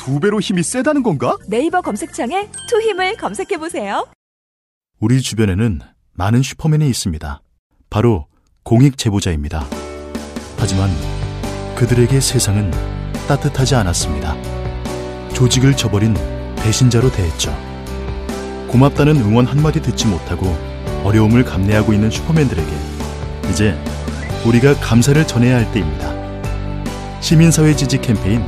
[0.00, 1.36] 두 배로 힘이 세다는 건가?
[1.46, 4.06] 네이버 검색창에 투 힘을 검색해보세요.
[4.98, 5.80] 우리 주변에는
[6.14, 7.42] 많은 슈퍼맨이 있습니다.
[7.90, 8.26] 바로
[8.62, 9.66] 공익 제보자입니다.
[10.56, 10.88] 하지만
[11.76, 12.70] 그들에게 세상은
[13.28, 14.34] 따뜻하지 않았습니다.
[15.34, 16.14] 조직을 저버린
[16.56, 17.54] 배신자로 대했죠.
[18.68, 20.46] 고맙다는 응원 한마디 듣지 못하고
[21.04, 22.72] 어려움을 감내하고 있는 슈퍼맨들에게
[23.50, 23.78] 이제
[24.46, 26.10] 우리가 감사를 전해야 할 때입니다.
[27.20, 28.42] 시민사회 지지 캠페인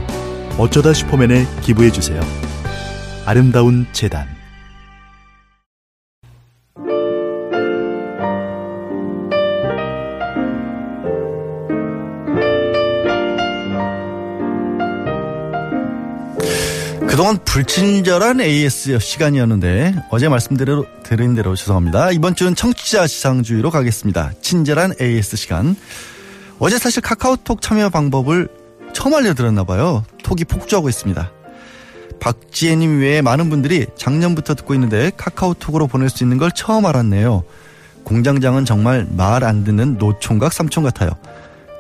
[0.59, 2.21] 어쩌다 슈퍼맨에 기부해주세요.
[3.25, 4.27] 아름다운 재단
[17.09, 22.11] 그동안 불친절한 AS 시간이었는데 어제 말씀드린 드린 대로 죄송합니다.
[22.11, 24.33] 이번 주는 청취자 지상주의로 가겠습니다.
[24.41, 25.77] 친절한 AS 시간.
[26.59, 28.49] 어제 사실 카카오톡 참여 방법을
[28.93, 30.05] 처음 알려드렸나 봐요.
[30.23, 31.31] 톡이 폭주하고 있습니다.
[32.21, 37.43] 박지혜님 외에 많은 분들이 작년부터 듣고 있는데 카카오톡으로 보낼 수 있는 걸 처음 알았네요.
[38.05, 41.11] 공장장은 정말 말 안 듣는 노총각 삼촌 같아요.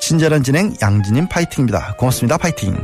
[0.00, 1.94] 친절한 진행 양진님 파이팅입니다.
[1.96, 2.38] 고맙습니다.
[2.38, 2.76] 파이팅.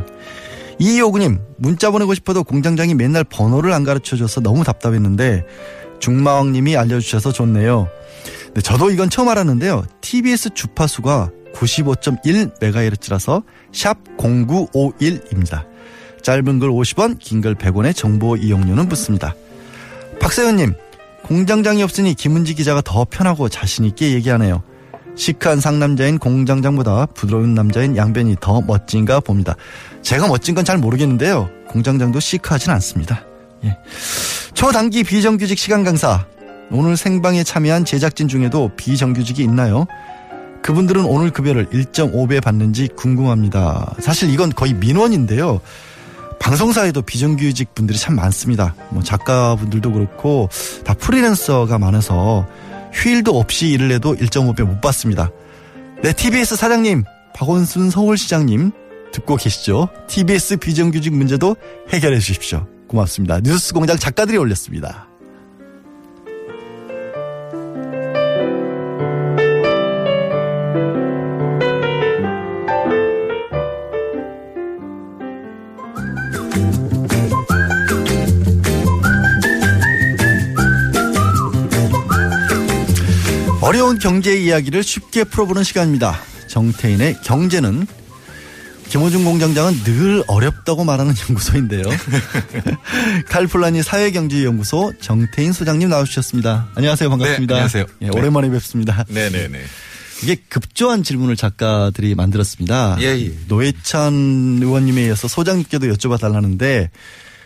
[0.78, 5.44] 이호구님 문자 보내고 싶어도 공장장이 맨날 번호를 안 가르쳐줘서 너무 답답했는데
[5.98, 7.88] 중마왕님이 알려주셔서 좋네요.
[8.54, 9.84] 네, 저도 이건 처음 알았는데요.
[10.00, 15.64] TBS 주파수가 95.1MHz라서 샵 0951입니다.
[16.22, 19.34] 짧은 글 50원, 긴 글 100원의 정보 이용료는 붙습니다.
[20.20, 20.74] 박사연님,
[21.24, 24.62] 공장장이 없으니 김은지 기자가 더 편하고 자신있게 얘기하네요.
[25.14, 29.56] 시크한 상남자인 공장장보다 부드러운 남자인 양변이 더 멋진가 봅니다.
[30.02, 31.50] 제가 멋진 건 잘 모르겠는데요.
[31.68, 33.24] 공장장도 시크하진 않습니다.
[33.64, 33.76] 예.
[34.54, 36.26] 초단기 비정규직 시간 강사.
[36.70, 39.86] 오늘 생방에 참여한 제작진 중에도 비정규직이 있나요?
[40.68, 43.94] 그분들은 오늘 급여를 1.5배 받는지 궁금합니다.
[44.00, 45.62] 사실 이건 거의 민원인데요.
[46.38, 48.74] 방송사에도 비정규직 분들이 참 많습니다.
[48.90, 50.50] 뭐 작가분들도 그렇고
[50.84, 52.46] 다 프리랜서가 많아서
[52.92, 55.30] 휴일도 없이 일을 해도 1.5배 못 받습니다.
[56.02, 57.04] 네, TBS 사장님,
[57.34, 58.70] 박원순 서울시장님
[59.10, 59.88] 듣고 계시죠?
[60.06, 61.56] TBS 비정규직 문제도
[61.88, 62.66] 해결해 주십시오.
[62.88, 63.40] 고맙습니다.
[63.40, 65.07] 뉴스 공장 작가들이 올렸습니다.
[83.88, 86.20] 어려운 경제 이야기를 쉽게 풀어보는 시간입니다.
[86.48, 87.86] 정태인의 경제는
[88.90, 91.84] 김호중 공장장은 늘 어렵다고 말하는 연구소인데요.
[93.30, 96.68] 칼플라니 사회경제연구소 정태인 소장님 나와주셨습니다.
[96.74, 97.08] 안녕하세요.
[97.08, 97.54] 반갑습니다.
[97.54, 97.86] 네, 안녕하세요.
[98.02, 99.04] 예, 오랜만에 뵙습니다.
[99.08, 99.64] 네네 네.
[100.22, 102.98] 이게 급조한 질문을 작가들이 만들었습니다.
[103.00, 103.32] 예, 예.
[103.48, 106.90] 노회찬 의원님에 이어서 소장님께도 여쭤봐 달라는데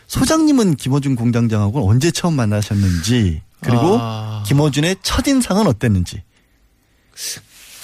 [0.09, 4.43] 소장님은 김호중 공장장하고 언제 처음 만나셨는지 그리고 아.
[4.45, 6.23] 김호준의 첫인상은 어땠는지.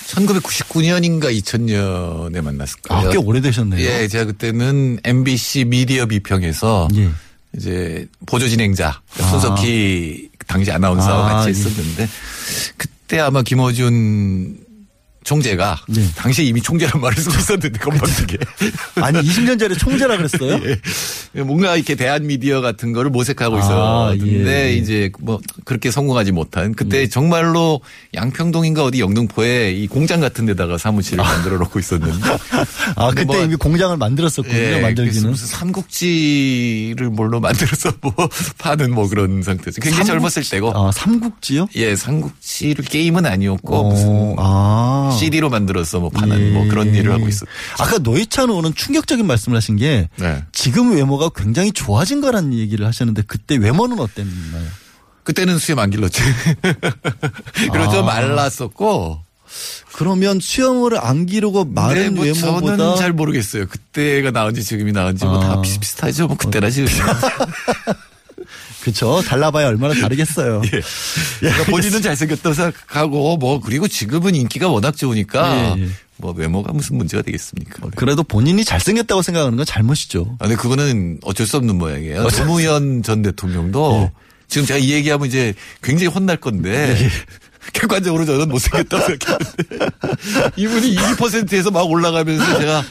[0.08, 3.08] 1999년인가 2000년에 만났을 거예요.
[3.08, 3.80] 아, 꽤 오래되셨네요.
[3.84, 7.10] 예, 제가 그때는 MBC 미디어 비평에서 예.
[7.56, 9.22] 이제 보조 진행자 아.
[9.22, 11.50] 손석희 당시 아나운서와 아, 같이 예.
[11.52, 12.08] 했었는데
[12.76, 14.67] 그때 아마 김어준
[15.24, 16.06] 총재가 네.
[16.16, 18.38] 당시에 이미 총재란 말을 쓰고 있었는데 건방지게
[19.02, 20.58] 아니 20년 전에 총재라 그랬어요?
[21.36, 21.42] 예.
[21.42, 24.74] 뭔가 이렇게 대한 미디어 같은 거를 모색하고 아, 있었는데 예.
[24.74, 27.08] 이제 뭐 그렇게 성공하지 못한 그때 음.
[27.10, 27.80] 정말로
[28.14, 32.28] 양평동인가 어디 영등포에 이 공장 같은 데다가 사무실을 만들어 놓고 있었는데
[32.96, 34.56] 아 그때 뭐- 이미 공장을 만들었었군요.
[34.56, 35.30] 예, 만들기는.
[35.30, 38.12] 무슨 삼국지를 뭘로 만들어서 뭐
[38.58, 39.80] 파는 뭐 그런 상태죠.
[39.80, 40.72] 굉장히 삼국- 젊었을 때고.
[40.74, 41.68] 아 삼국지요?
[41.76, 45.14] 예, 삼국지를 게임은 아니었고 어, 무슨 아.
[45.18, 46.50] CD로 만들어서 뭐 파는 예.
[46.52, 47.46] 뭐 그런 일을 하고 있었.
[47.78, 50.42] 아까 노회찬 의원은 충격적인 말씀을 하신 게 네.
[50.52, 54.66] 지금 외모가 굉장히 좋아진 거라는 얘기를 하셨는데 그때 외모는 어땠나요?
[55.24, 56.22] 그때는 수염 안 길렀지.
[57.72, 58.14] 그리고 좀 아.
[58.14, 59.20] 말랐었고.
[59.92, 63.66] 그러면 수염을 안 기르고 마른 네, 뭐 외모보다 저는 잘 모르겠어요.
[63.66, 65.60] 그때가 나은지 지금이 나은지 뭐다 아.
[65.60, 66.28] 비슷비슷하죠.
[66.28, 66.88] 뭐 그때나 지금.
[68.82, 70.62] 그쵸 달라봐야 얼마나 다르겠어요.
[70.72, 70.80] 예.
[71.40, 75.88] 그러니까 본인은 잘생겼다고 생각하고 뭐 그리고 지금은 인기가 워낙 좋으니까 예, 예.
[76.16, 77.88] 뭐 외모가 무슨 문제가 되겠습니까?
[77.96, 80.36] 그래도 본인이 잘생겼다고 생각하는 건 잘못이죠.
[80.40, 82.26] 아, 근데 그거는 어쩔 수 없는 모양이에요.
[82.28, 84.10] 노무현 전 대통령도
[84.48, 86.96] 지금 제가 이 얘기하면 이제 굉장히 혼날 건데
[87.74, 89.86] 객관적으로 저는 못생겼다고 생각했는데
[90.56, 92.84] 이분이 2%에서 막 올라가면서 제가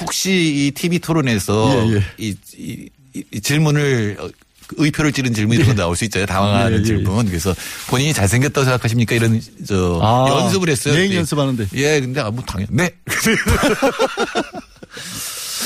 [0.00, 2.02] 혹시 이 TV 토론에서 예, 예.
[2.18, 4.28] 이, 이- 이- 이 질문을 어,
[4.76, 6.26] 의표를 찌른 질문 이런 거 나올 수 있잖아요.
[6.26, 6.84] 당황하는 예, 예, 예.
[6.84, 7.26] 질문.
[7.26, 7.54] 그래서
[7.88, 9.14] 본인이 잘생겼다고 생각하십니까?
[9.14, 10.94] 이런 저 아, 연습을 했어요.
[10.94, 11.16] 그때.
[11.16, 11.68] 연습하는데.
[11.74, 12.68] 예, 근데 아무 당연.
[12.70, 12.90] 네.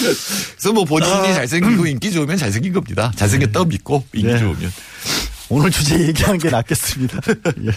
[0.00, 1.34] 그래서 뭐 본인이 아.
[1.34, 3.12] 잘생기고 인기 좋으면 잘생긴 겁니다.
[3.16, 4.38] 잘생겼다고 믿고 인기 네.
[4.38, 4.72] 좋으면.
[5.48, 7.18] 오늘 주제 얘기하는 게 낫겠습니다.
[7.66, 7.70] 예.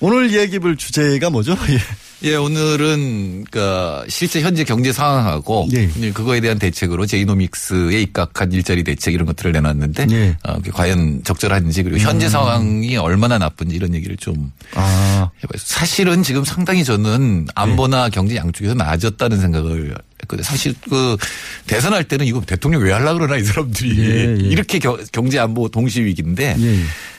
[0.00, 1.56] 오늘 얘기할 주제가 뭐죠?
[1.70, 1.78] 예.
[2.22, 5.86] 예, 오늘은 그니까 실제 현재 경제 상황하고 예.
[6.12, 10.36] 그거에 대한 대책으로 제이노믹스에 입각한 일자리 대책 이런 것들을 내놨는데 예.
[10.44, 12.30] 어, 과연 적절한지 그리고 현재 음.
[12.30, 15.58] 상황이 얼마나 나쁜지 이런 얘기를 좀 아, 해봐요.
[15.58, 20.42] 사실은 지금 상당히 저는 안보나 경제 양쪽에서 나아졌다는 생각을 했거든요.
[20.42, 21.18] 사실 그
[21.66, 24.48] 대선할 때는 이거 대통령 왜 하려고 그러나 이 사람들이 예, 예.
[24.48, 26.78] 이렇게 겨- 경제 안보 동시 위기인데 예.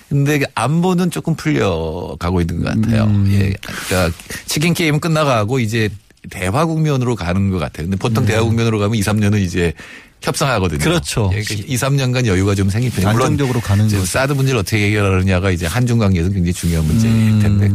[0.09, 3.03] 근데 그 안보는 조금 풀려가고 있는 것 같아요.
[3.03, 3.27] 음.
[3.31, 3.53] 예.
[3.87, 5.89] 그러니까 치킨 게임은 끝나가고 이제
[6.29, 7.87] 대화 국면으로 가는 것 같아요.
[7.87, 9.73] 근데 보통 대화 국면으로 가면 2, 3년은 이제
[10.21, 10.79] 협상하거든요.
[10.79, 10.83] 음.
[10.83, 11.29] 그렇죠.
[11.33, 13.09] 예, 그러니까 2, 3년간 여유가 좀 생긴 편이에요.
[13.09, 14.03] 안정적으로 가는 거죠.
[14.03, 17.69] 사드 문제를 어떻게 해결하느냐가 이제 한중 관계에서 굉장히 중요한 문제일 텐데.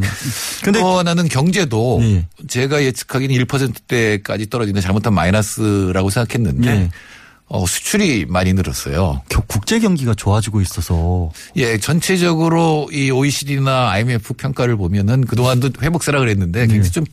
[0.62, 2.26] 근데 또 하나는 경제도 예.
[2.48, 6.90] 제가 예측하기는 1%대까지 떨어지는 잘못한 마이너스라고 생각했는데 예.
[7.52, 9.20] 어, 수출이 많이 늘었어요.
[9.46, 16.66] 국제 경기가 좋아지고 있어서 예, 전체적으로 이 OECD나 IMF 평가를 보면은 그동안도 회복세라 그랬는데 네.
[16.66, 17.04] 굉장히 좀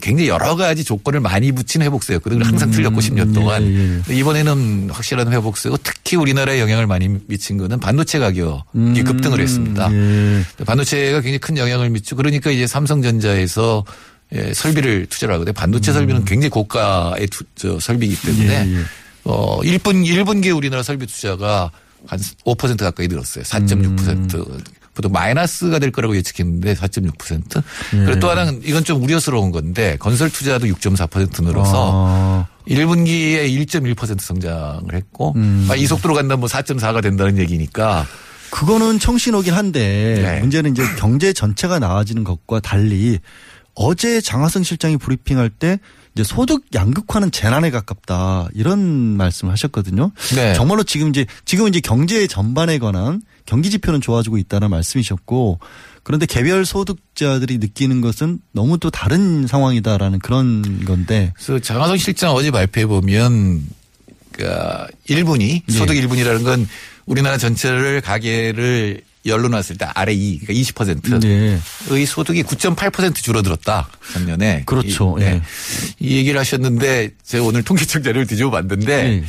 [0.00, 2.44] 굉장히 여러 가지 조건을 많이 붙인 회복세였거든요.
[2.44, 3.64] 항상 음, 틀렸고 10년 동안.
[3.64, 4.16] 예, 예.
[4.16, 9.90] 이번에는 확실한 회복세고 특히 우리나라에 영향을 많이 미친 거는 반도체 가격이 음, 급등을 했습니다.
[9.92, 10.44] 예.
[10.64, 13.84] 반도체가 굉장히 큰 영향을 미치고 그러니까 이제 삼성전자에서
[14.32, 15.54] 예, 설비를 투자를 하거든요.
[15.54, 18.74] 반도체 설비는 굉장히 고가의 투, 저, 설비이기 때문에 음.
[18.76, 18.84] 예, 예.
[19.26, 21.70] 어 1분 1분기에 우리나라 설비 투자가
[22.06, 23.44] 한 5% 가까이 늘었어요.
[23.44, 24.34] 4.6%.
[24.34, 24.60] 음.
[24.94, 27.62] 보통 마이너스가 될 거라고 예측했는데 4.6%.
[27.94, 28.04] 예.
[28.04, 32.46] 그리고 또 하나는 이건 좀 우려스러운 건데 건설 투자도 6.4% 늘어서 아.
[32.66, 35.68] 1분기에 1.1% 성장을 했고 음.
[35.70, 38.06] 아, 이 속도로 간다면 뭐 4.4가 된다는 얘기니까
[38.50, 40.40] 그거는 청신호긴 한데 네.
[40.40, 43.18] 문제는 이제 경제 전체가 나아지는 것과 달리
[43.74, 45.78] 어제 장하성 실장이 브리핑할 때
[46.16, 48.80] 이제 소득 양극화는 재난에 가깝다 이런
[49.18, 50.12] 말씀을 하셨거든요.
[50.34, 50.54] 네.
[50.54, 55.60] 정말로 지금 이제 지금 이제 경제 전반에 관한 경기 지표는 좋아지고 있다는 말씀이셨고
[56.02, 62.50] 그런데 개별 소득자들이 느끼는 것은 너무 또 다른 상황이다라는 그런 건데 그래서 장하성 실장 어제
[62.50, 63.66] 발표해 보면
[64.32, 65.72] 그러니까 1분이 예.
[65.72, 66.66] 소득 1분이라는 건
[67.04, 72.06] 우리나라 전체를 가계를 열로 놨을 때 아래 2, 그러니까 20%의 네.
[72.06, 74.62] 소득이 9.8% 줄어들었다 작년에.
[74.66, 75.16] 그렇죠.
[75.18, 75.26] 이, 네.
[75.34, 75.42] 예.
[75.98, 79.24] 이 얘기를 하셨는데 제가 오늘 통계청 자료를 뒤집어 봤는데 예.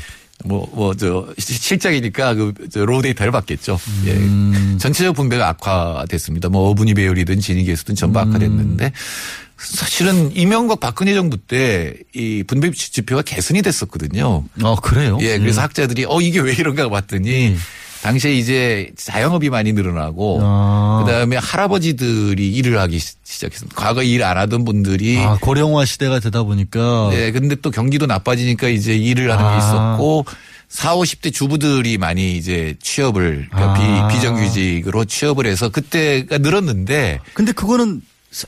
[0.45, 3.79] 뭐, 뭐, 저, 시- 실장이니까 그, 저, raw data를 봤겠죠.
[3.87, 4.73] 음.
[4.75, 4.77] 예.
[4.77, 6.49] 전체적 분배가 악화됐습니다.
[6.49, 8.27] 뭐, 오분위 배율이든 지니 계수든 전부 음.
[8.29, 8.91] 악화됐는데
[9.57, 14.43] 사실은 이명박 박근혜 정부 때 이 분배 지표가 개선이 됐었거든요.
[14.61, 15.17] 아 그래요?
[15.21, 15.63] 예, 그래서 음.
[15.63, 17.55] 학자들이 어, 이게 왜 이런가 봤더니
[18.03, 21.03] 당시에 이제 자영업이 많이 늘어나고 아.
[21.05, 23.75] 그다음에 할아버지들이 일을 하기 시- 시작했습니다.
[23.79, 28.67] 과거 일 안 하던 분들이 아 고령화 시대가 되다 보니까 네, 근데 또 경기도 나빠지니까
[28.69, 29.57] 이제 일을 하는 게 아.
[29.57, 30.25] 있었고
[30.69, 34.07] 4, 50대 주부들이 많이 이제 취업을 그러니까 아.
[34.09, 38.01] 비, 비정규직으로 취업을 해서 그때가 늘었는데 근데 그거는 사-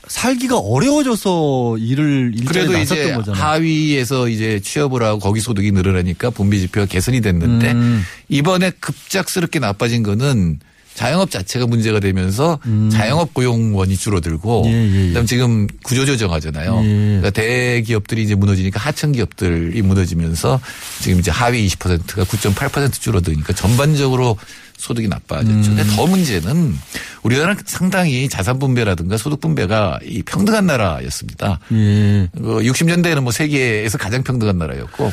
[0.06, 3.42] 살기가 어려워져서 일을 일자리에 그래도 이제 거잖아요.
[3.42, 8.04] 하위에서 이제 취업을 하고 거기 소득이 늘어나니까 분배 지표가 개선이 됐는데 음.
[8.28, 10.60] 이번에 급작스럽게 나빠진 거는
[10.94, 12.58] 자영업 자체가 문제가 되면서
[12.92, 14.70] 자영업 고용원이 줄어들고 음.
[14.70, 15.08] 예, 예, 예.
[15.08, 16.80] 그다음 지금 구조 조정하잖아요.
[16.82, 16.88] 예.
[16.88, 20.60] 그러니까 대기업들이 이제 무너지니까 하청 기업들이 무너지면서
[21.00, 24.36] 지금 이제 하위 20%가 9.8% 줄어드니까 전반적으로
[24.80, 25.52] 소득이 나빠졌죠.
[25.52, 25.76] 음.
[25.76, 26.74] 근데 더 문제는
[27.22, 31.60] 우리나라는 상당히 자산 분배라든가 소득 분배가 이 평등한 나라였습니다.
[31.72, 32.28] 예.
[32.34, 35.12] 그 60년대에는 뭐 세계에서 가장 평등한 나라였고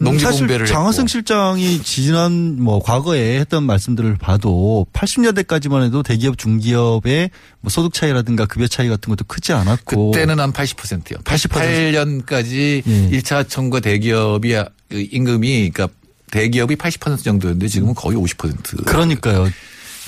[0.00, 1.08] 농지 사실 분배를 장하성 했고.
[1.08, 7.30] 실장이 지난 뭐 과거에 했던 말씀들을 봐도 80년대까지만 해도 대기업 중기업의
[7.60, 11.18] 뭐 소득 차이라든가 급여 차이 같은 것도 크지 않았고 그때는 한 80%요.
[11.24, 13.18] 88년까지 예.
[13.18, 14.54] 1차 청과 대기업이
[14.88, 15.88] 그 임금이 그러니까
[16.30, 18.84] 대기업이 80% 정도였는데 지금은 거의 50%.
[18.84, 19.48] 그러니까요.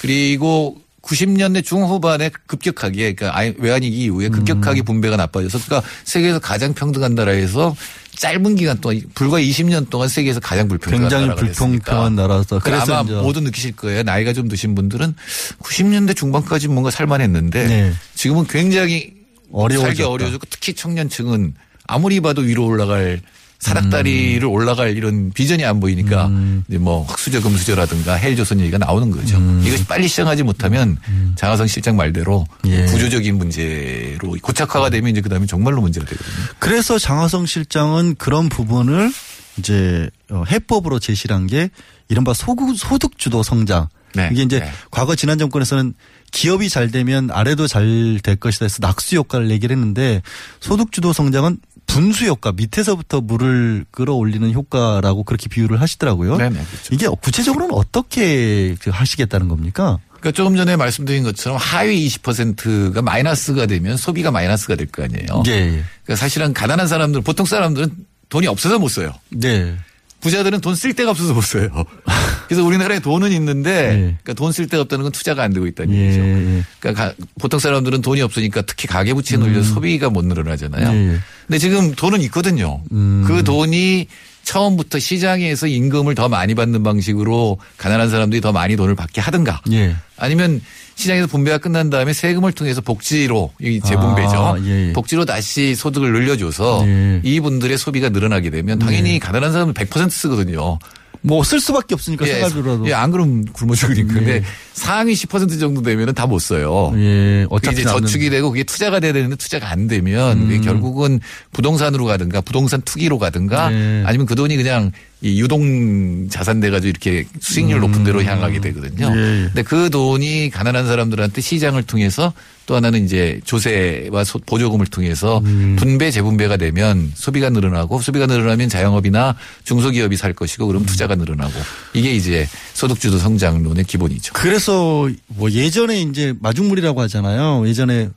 [0.00, 4.32] 그리고 90년대 중후반에 급격하게 그러니까 외환위기 이후에 음.
[4.32, 7.74] 급격하게 분배가 나빠져서 그러니까 세계에서 가장 평등한 나라에서
[8.16, 11.40] 짧은 기간 동안 불과 20년 동안 세계에서 가장 불평등한 굉장히 나라가.
[11.40, 14.02] 불평등한 나라서 그래서 아마 모두 느끼실 거예요.
[14.02, 15.14] 나이가 좀 드신 분들은
[15.62, 17.92] 90년대 중반까지 뭔가 살만했는데 네.
[18.14, 19.14] 지금은 굉장히
[19.52, 19.86] 어려워졌다.
[19.86, 21.54] 살기 어려워졌고 특히 청년층은
[21.86, 23.20] 아무리 봐도 위로 올라갈
[23.60, 24.50] 사닥다리를 음.
[24.50, 26.30] 올라갈 이런 비전이 안 보이니까
[26.68, 29.36] 이제 뭐 흑수저 금수저라든가 헬조선 얘기가 나오는 거죠.
[29.36, 29.62] 음.
[29.64, 30.96] 이것이 빨리 시정하지 못하면
[31.36, 32.86] 장하성 실장 말대로 예.
[32.86, 36.34] 구조적인 문제로 고착화가 되면 이제 그다음에 정말로 문제가 되거든요.
[36.58, 39.12] 그래서 장하성 실장은 그런 부분을
[39.58, 41.70] 이제 어, 해법으로 제시를 한게
[42.08, 43.88] 이른바 소득, 소득 주도 성장.
[44.14, 44.28] 네.
[44.32, 44.72] 이게 이제 네.
[44.90, 45.94] 과거 지난 정권에서는
[46.32, 50.22] 기업이 잘 되면 아래도 잘 될 것이다 해서 낙수 효과를 내기를 했는데
[50.60, 51.58] 소득 주도 성장은
[51.90, 56.36] 분수 효과 밑에서부터 물을 끌어올리는 효과라고 그렇게 비유를 하시더라고요.
[56.36, 56.94] 네네, 그렇죠.
[56.94, 59.98] 이게 구체적으로는 어떻게 그 하시겠다는 겁니까?
[60.20, 65.42] 그러니까 조금 전에 말씀드린 것처럼 하위 20%가 마이너스가 되면 소비가 마이너스가 될 거 아니에요.
[65.46, 65.84] 예, 예.
[66.04, 67.90] 그러니까 사실은 가난한 사람들, 보통 사람들은
[68.28, 69.12] 돈이 없어서 못 써요.
[69.30, 69.74] 네.
[70.20, 71.68] 부자들은 돈 쓸 데가 없어서 못 써요.
[72.48, 73.98] 그래서 우리나라에 돈은 있는데 네.
[74.22, 76.20] 그러니까 돈 쓸 데가 없다는 건 투자가 안 되고 있다는 예, 얘기죠.
[76.20, 76.64] 예.
[76.80, 80.88] 그러니까 가- 보통 사람들은 돈이 없으니까 특히 가계부채에 눌려 서 소비가 못 늘어나잖아요.
[80.90, 81.14] 음.
[81.16, 81.20] 예.
[81.46, 82.82] 근데 지금 돈은 있거든요.
[82.92, 83.24] 음.
[83.26, 84.06] 그 돈이
[84.42, 89.94] 처음부터 시장에서 임금을 더 많이 받는 방식으로 가난한 사람들이 더 많이 돈을 받게 하든가 예.
[90.16, 90.60] 아니면
[91.00, 94.36] 시장에서 분배가 끝난 다음에 세금을 통해서 복지로 이 재분배죠.
[94.36, 94.92] 아, 예, 예.
[94.92, 97.20] 복지로 다시 소득을 늘려줘서 예.
[97.24, 100.78] 이분들의 소비가 늘어나게 되면 당연히 가난한 사람은 100% 쓰거든요.
[101.22, 102.88] 뭐 쓸 수밖에 없으니까 예, 생활비로라도.
[102.88, 104.14] 예, 안 그러면 굶어 죽으니까.
[104.14, 104.42] 근데
[104.72, 106.92] 상위 10% 정도 되면은 다 못 써요.
[106.96, 110.60] 예, 어차피 이제 저축이 되고 그게 투자가 돼야 되는데 투자가 안 되면 음.
[110.62, 111.20] 결국은
[111.52, 114.02] 부동산으로 가든가 부동산 투기로 가든가 네.
[114.06, 114.92] 아니면 그 돈이 그냥
[115.22, 119.08] 이 유동 자산 돼 가지고 이렇게 수익률 높은 데로 향하게 되거든요.
[119.08, 119.14] 음.
[119.16, 119.44] 예, 예.
[119.46, 122.32] 근데 그 돈이 가난한 사람들한테 시장을 통해서
[122.64, 125.76] 또 하나는 이제 조세와 소- 보조금을 통해서 음.
[125.78, 130.68] 분배 재분배가 되면 소비가 늘어나고 소비가 늘어나면 자영업이나 중소기업이 살 것이고 음.
[130.68, 131.52] 그럼 투자가 늘어나고
[131.94, 134.32] 이게 이제 소득주도 성장론의 기본이죠.
[134.34, 137.66] 그래서 뭐 예전에 이제 마중물이라고 하잖아요.
[137.68, 138.08] 예전에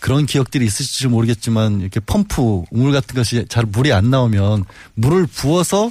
[0.00, 5.90] 그런 기억들이 있으실지 모르겠지만 이렇게 펌프 우물 같은 것이 잘 물이 안 나오면 물을 부어서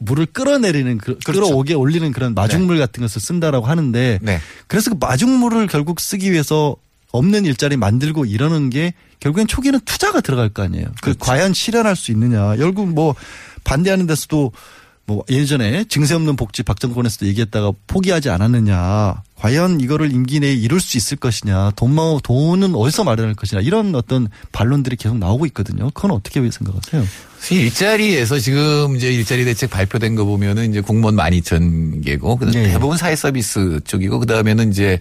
[0.00, 4.40] 물을 끌어내리는 그- 끌어오게 올리는 그런 마중물 같은 것을 쓴다라고 하는데 네.
[4.66, 6.76] 그래서 그 마중물을 결국 쓰기 위해서
[7.12, 10.86] 없는 일자리 만들고 이러는 게 결국엔 초기는 투자가 들어갈 거 아니에요.
[11.02, 12.56] 그 과연 실현할 수 있느냐.
[12.56, 13.14] 결국 뭐
[13.64, 14.52] 반대하는 데서도
[15.06, 19.22] 뭐 예전에 증세 없는 복지 박정권에서도 얘기했다가 포기하지 않았느냐.
[19.36, 21.72] 과연 이거를 임기 내에 이룰 수 있을 것이냐.
[21.76, 23.60] 돈만 돈은 어디서 마련할 것이냐.
[23.60, 25.90] 이런 어떤 반론들이 계속 나오고 있거든요.
[25.90, 27.04] 그건 어떻게 생각하세요?
[27.50, 32.68] 일자리에서 지금 이제 일자리 대책 발표된 거 보면은 이제 공무원 12,000개고 그다음 예.
[32.72, 34.98] 대부분 사회 서비스 쪽이고 그 다음에는 이제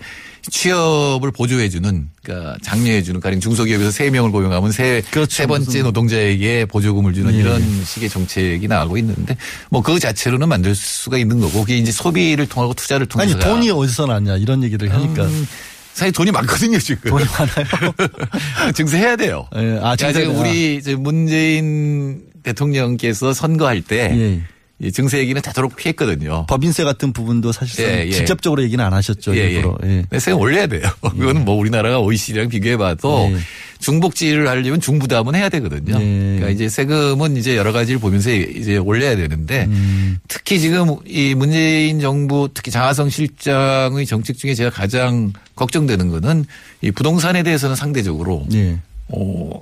[0.47, 7.13] 취업을 보조해 주는 그러니까 장려해 주는 가령 중소기업에서 세명을 고용하면 세, 세 번째 노동자에게 보조금을
[7.13, 7.37] 주는 예.
[7.39, 9.37] 이런 식의 정책이 나오고 있는데
[9.69, 13.69] 뭐 그 자체로는 만들 수가 있는 거고 그게 이제 소비를 통하고 투자를 통해서 아니 돈이
[13.69, 15.47] 어디서 났냐 이런 얘기를 하니까 음,
[15.93, 17.09] 사실 돈이 많거든요 지금.
[17.11, 17.93] 돈이 많아요.
[18.75, 19.47] 증세해야 돼요.
[19.55, 20.31] 예, 아, 그러니까 증세가.
[20.31, 24.41] 우리 문재인 대통령께서 선거할 때 예.
[24.79, 26.45] 이 증세 얘기는 되도록 피했거든요.
[26.47, 28.11] 법인세 같은 부분도 사실상 예, 예.
[28.11, 29.35] 직접적으로 얘기는 안 하셨죠.
[29.37, 29.51] 예, 예.
[29.51, 29.77] 일부러.
[29.85, 30.19] 예.
[30.19, 30.83] 세금 올려야 돼요.
[31.01, 33.37] 그거는 뭐 우리나라가 OECD랑 비교해봐도 예.
[33.79, 35.97] 중복지를 하려면 중부담은 해야 되거든요.
[35.97, 40.17] 그러니까 이제 세금은 이제 여러 가지를 보면서 이제 올려야 되는데 음.
[40.27, 46.45] 특히 지금 이 문재인 정부 특히 장하성 실장의 정책 중에 제가 가장 걱정되는 거는
[46.81, 48.79] 이 부동산에 대해서는 상대적으로 예.
[49.07, 49.61] 어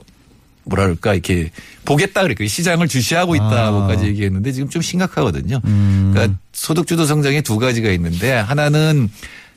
[0.65, 1.51] 뭐랄까 이렇게
[1.85, 4.07] 보겠다 그랬고 시장을 주시하고 있다고까지 아.
[4.07, 5.61] 얘기했는데 지금 좀 심각하거든요.
[5.65, 6.11] 음.
[6.13, 9.09] 그러니까 소득주도 성장에 두 가지가 있는데 하나는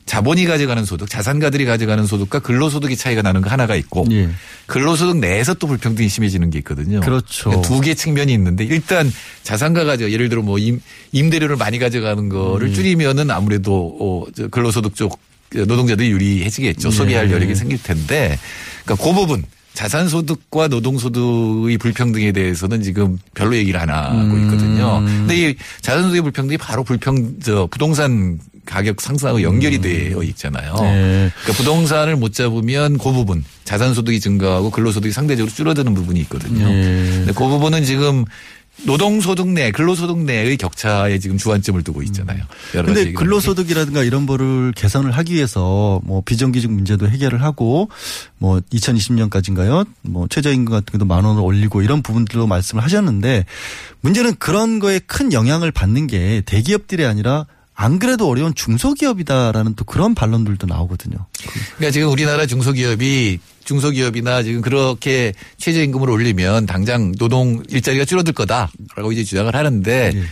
[0.07, 4.29] 자본이 가져가는 소득, 자산가들이 가져가는 소득과 근로소득이 차이가 나는 거 하나가 있고 예.
[4.65, 7.01] 근로소득 내에서 또 불평등이 심해지는 게 있거든요.
[7.01, 7.61] 그렇죠.
[7.61, 9.11] 두개 측면이 있는데 일단
[9.43, 10.81] 자산가 가져 예를 들어 뭐 임,
[11.11, 12.29] 임대료를 많이 가져가는 음.
[12.29, 15.19] 거를 줄이면은 아무래도 어, 저 근로소득 쪽
[15.53, 16.89] 노동자들이 유리해지겠죠.
[16.89, 16.95] 네.
[16.95, 18.39] 소비할 여력이 생길 텐데
[18.85, 19.43] 그러니까 그 부분
[19.77, 24.45] 자산소득과 노동소득의 불평등에 대해서는 지금 별로 얘기를 안 하고 음.
[24.45, 25.03] 있거든요.
[25.05, 30.73] 근데 이 자산소득의 불평등이 바로 불평, 저 부동산 가격 상승하고 연결이 되어 있잖아요.
[30.73, 30.81] 음.
[30.81, 31.31] 네.
[31.43, 36.67] 그러니까 부동산을 못 잡으면 그 부분 자산소득이 증가하고 근로소득이 상대적으로 줄어드는 부분이 있거든요.
[36.67, 36.83] 네.
[37.17, 38.25] 근데 그 부분은 지금
[38.83, 42.43] 노동소득 내, 근로소득 내의 격차에 지금 주안점을 두고 있잖아요.
[42.71, 47.89] 근데 얘기를 근로소득이라든가 이런 거를 개선을 하기 위해서 뭐 비정규직 문제도 해결을 하고
[48.37, 49.87] 뭐 2020년까지인가요?
[50.01, 53.45] 뭐 최저임금 같은 것도 만 원을 올리고 이런 부분들도 말씀을 하셨는데
[54.01, 57.47] 문제는 그런 거에 큰 영향을 받는 게 대기업들이 아니라
[57.79, 61.27] 안 그래도 어려운 중소기업이다라는 또 그런 반론들도 나오거든요.
[61.75, 69.23] 그러니까 지금 우리나라 중소기업이 중소기업이나 지금 그렇게 최저임금을 올리면 당장 노동 일자리가 줄어들 거다라고 이제
[69.23, 70.23] 주장을 하는데 예.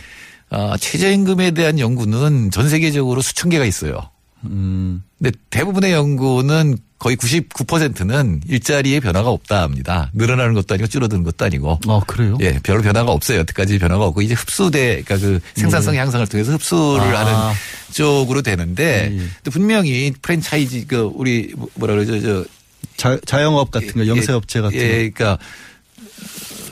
[0.50, 4.10] 아, 최저임금에 대한 연구는 전 세계적으로 수천 개가 있어요.
[4.44, 5.02] 음.
[5.18, 10.10] 근데 대부분의 연구는 거의 99%는 일자리에 변화가 없다 합니다.
[10.14, 11.78] 늘어나는 것도 아니고 줄어드는 것도 아니고.
[11.88, 12.38] 아, 그래요?
[12.40, 13.38] 예, 별 변화가 없어요.
[13.40, 15.98] 여태까지 변화가 없고 이제 흡수돼, 그러니까 그 생산성 예.
[16.00, 17.20] 향상을 통해서 흡수를 아.
[17.20, 17.54] 하는
[17.92, 19.26] 쪽으로 되는데 예.
[19.44, 22.44] 또 분명히 프랜차이즈 그 우리 뭐라 그러죠, 저
[22.96, 25.14] 자, 자영업 같은 거, 영세업체 같은 예, 거.
[25.14, 25.38] 그러니까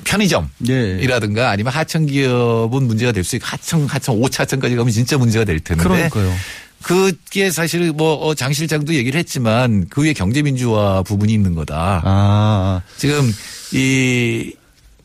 [0.05, 5.45] 편의점이라든가 아니면 하청 기업은 문제가 될 수 있고 하청 하청 5차 하청까지 가면 진짜 문제가
[5.45, 5.83] 될 텐데.
[5.83, 6.33] 그러니까요.
[6.85, 12.03] 그게 사실 뭐 장 실장도 얘기를 했지만 그 위에 경제 민주화 부분이 있는 거다.
[12.05, 12.83] 아.
[12.97, 13.33] 지금
[13.73, 14.53] 이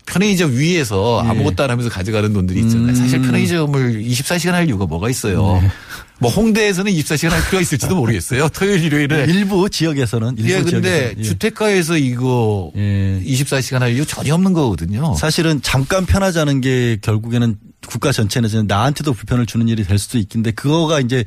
[0.05, 1.29] 편의점 위에서 예.
[1.29, 2.89] 아무것도 안 하면서 가져가는 돈들이 있잖아요.
[2.89, 2.95] 음.
[2.95, 5.59] 사실 편의점을 24시간 할 이유가 뭐가 있어요.
[5.61, 5.69] 네.
[6.19, 8.49] 뭐 홍대에서는 24시간 할 필요가 있을지도 모르겠어요.
[8.53, 11.13] 토요일 일요일에 일부 지역에서는 일부 예, 근데.
[11.17, 11.21] 예.
[11.21, 15.13] 주택가에서 이거 24시간 할 이유 전혀 없는 거거든요.
[15.15, 17.55] 사실은 잠깐 편하자는 게 결국에는
[17.87, 21.23] 국가 전체 내지는 나한테도 불편을 주는 일이 될 수도 있긴데 그거가 이제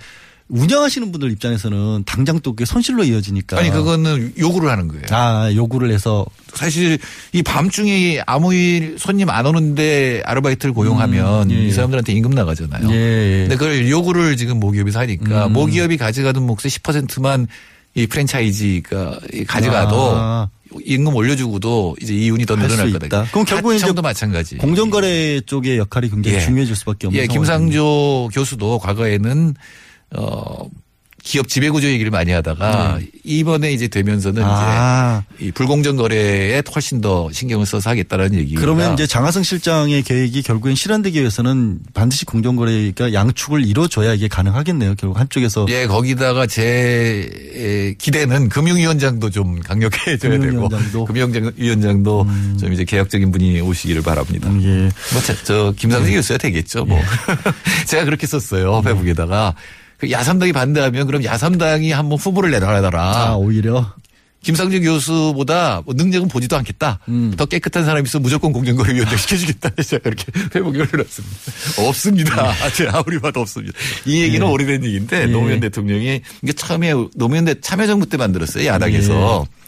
[0.52, 3.58] 운영하시는 분들 입장에서는 당장 또 그게 손실로 이어지니까.
[3.58, 5.04] 아니 그거는 요구를 하는 거예요.
[5.10, 6.98] 아 요구를 해서 사실
[7.32, 11.66] 이 밤중에 아무 일 손님 안 오는데 아르바이트를 고용하면 음, 예.
[11.66, 12.90] 이 사람들한테 임금 나가잖아요.
[12.90, 13.38] 예, 예.
[13.48, 15.54] 근데 그걸 요구를 지금 모기업에서 하니까 음.
[15.54, 17.46] 모기업이 가져가는 몫의 10%만
[17.94, 20.48] 이 프랜차이즈가 가져가도 아.
[20.84, 23.26] 임금 올려주고도 이제 이윤이 더 늘어날 거다.
[23.30, 24.56] 그럼 결국은 이제 마찬가지.
[24.58, 26.40] 공정거래 쪽의 역할이 굉장히 예.
[26.40, 27.26] 중요해질 수밖에 없는 예.
[27.26, 29.54] 김상조 교수도 과거에는
[30.14, 30.68] 어
[31.22, 33.06] 기업 지배구조 얘기를 많이 하다가 네.
[33.22, 35.22] 이번에 이제 되면서는 아.
[35.38, 40.42] 이제 이 불공정 거래에 훨씬 더 신경을 써서 하겠다라는 얘기가 그러면 이제 장하성 실장의 계획이
[40.42, 44.96] 결국엔 실현되기 위해서는 반드시 공정 거래가 양축을 이루어줘야 이게 가능하겠네요.
[44.96, 50.76] 결국 한쪽에서 예, 거기다가 제 에, 기대는 금융위원장도 좀 강력해져야 금융위원장도?
[50.76, 50.86] 음.
[50.92, 52.26] 되고 금융위원장도
[52.58, 54.50] 좀 이제 개혁적인 분이 오시기를 바랍니다.
[54.60, 54.90] 예.
[55.12, 56.84] 뭐, 저, 저 김상진 교수야 되겠죠.
[56.84, 57.00] 뭐
[57.86, 58.78] 제가 그렇게 썼어요.
[58.78, 58.82] 음.
[58.82, 63.00] 페북에다가 그 야삼당이 반대하면 그럼 야삼당이 한번 후보를 내놔라.
[63.00, 63.94] 아, 오히려
[64.42, 66.98] 김상진 교수보다 뭐 능력은 보지도 않겠다.
[67.08, 67.32] 음.
[67.36, 69.70] 더 깨끗한 사람이 있으면 무조건 공정거래 위원장 시켜주겠다.
[69.82, 71.36] 제가 그렇게 페북에 올려놨습니다.
[71.88, 72.70] 없습니다.
[72.74, 73.78] 제 아무리 봐도 없습니다.
[74.04, 74.50] 이 얘기는 예.
[74.50, 75.26] 오래된 얘기인데 예.
[75.26, 78.66] 노무현 대통령이 이게 처음에 노무현 대 참여정부 때 만들었어요.
[78.66, 79.46] 야당에서.
[79.48, 79.62] 예.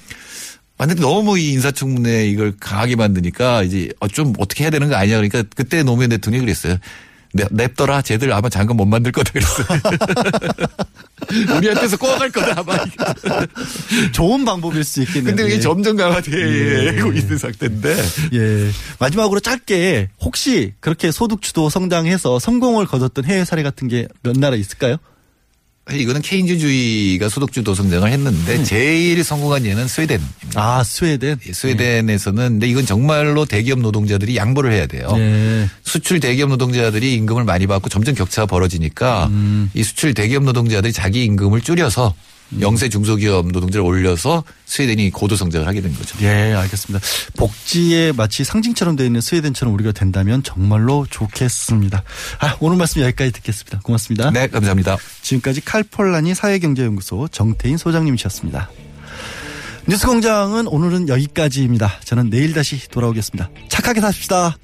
[0.76, 5.16] 만약에 너무 이 인사청문회 이걸 강하게 만드니까 이제 어, 좀 어떻게 해야 되는 거 아니야.
[5.16, 6.78] 그러니까 그때 노무현 대통령이 그랬어요.
[7.34, 8.02] 냅- 냅둬라.
[8.02, 9.66] 쟤들 아마 장관 못 만들 거다 그랬어요.
[11.56, 12.76] 우리한테서 꼬아갈 거다 아마.
[14.12, 15.24] 좋은 방법일 수 있겠네요.
[15.34, 15.60] 근데 이게 예.
[15.60, 17.18] 점점 강화되고 예.
[17.18, 17.96] 있는 상태인데.
[18.34, 18.70] 예.
[18.98, 24.96] 마지막으로 짧게 혹시 그렇게 소득주도 성장해서 성공을 거뒀던 해외 사례 같은 게 몇 나라 있을까요?
[25.92, 30.38] 이거는 케인즈주의가 소득주도 성장을 했는데 제일 성공한 예는 스웨덴입니다.
[30.54, 31.38] 아, 스웨덴.
[31.46, 35.08] 예, 스웨덴에서는 근데 이건 정말로 대기업 노동자들이 양보를 해야 돼요.
[35.14, 35.68] 네.
[35.82, 39.30] 수출 대기업 노동자들이 임금을 많이 받고 점점 격차가 벌어지니까
[39.74, 42.14] 이 수출 대기업 노동자들이 자기 임금을 줄여서
[42.60, 46.16] 영세 중소기업 노동자를 올려서 스웨덴이 고도 성장을 하게 된 거죠.
[46.22, 47.04] 예, 알겠습니다.
[47.36, 52.02] 복지에 마치 상징처럼 되어 있는 스웨덴처럼 우리가 된다면 정말로 좋겠습니다.
[52.40, 53.80] 아, 오늘 말씀 여기까지 듣겠습니다.
[53.80, 54.30] 고맙습니다.
[54.30, 54.96] 네, 감사합니다.
[55.22, 58.70] 지금까지 칼폴라니 사회경제연구소 정태인 소장님이셨습니다.
[59.86, 62.00] 뉴스 공장은 오늘은 여기까지입니다.
[62.04, 63.50] 저는 내일 다시 돌아오겠습니다.
[63.68, 64.56] 착하게 사십시다.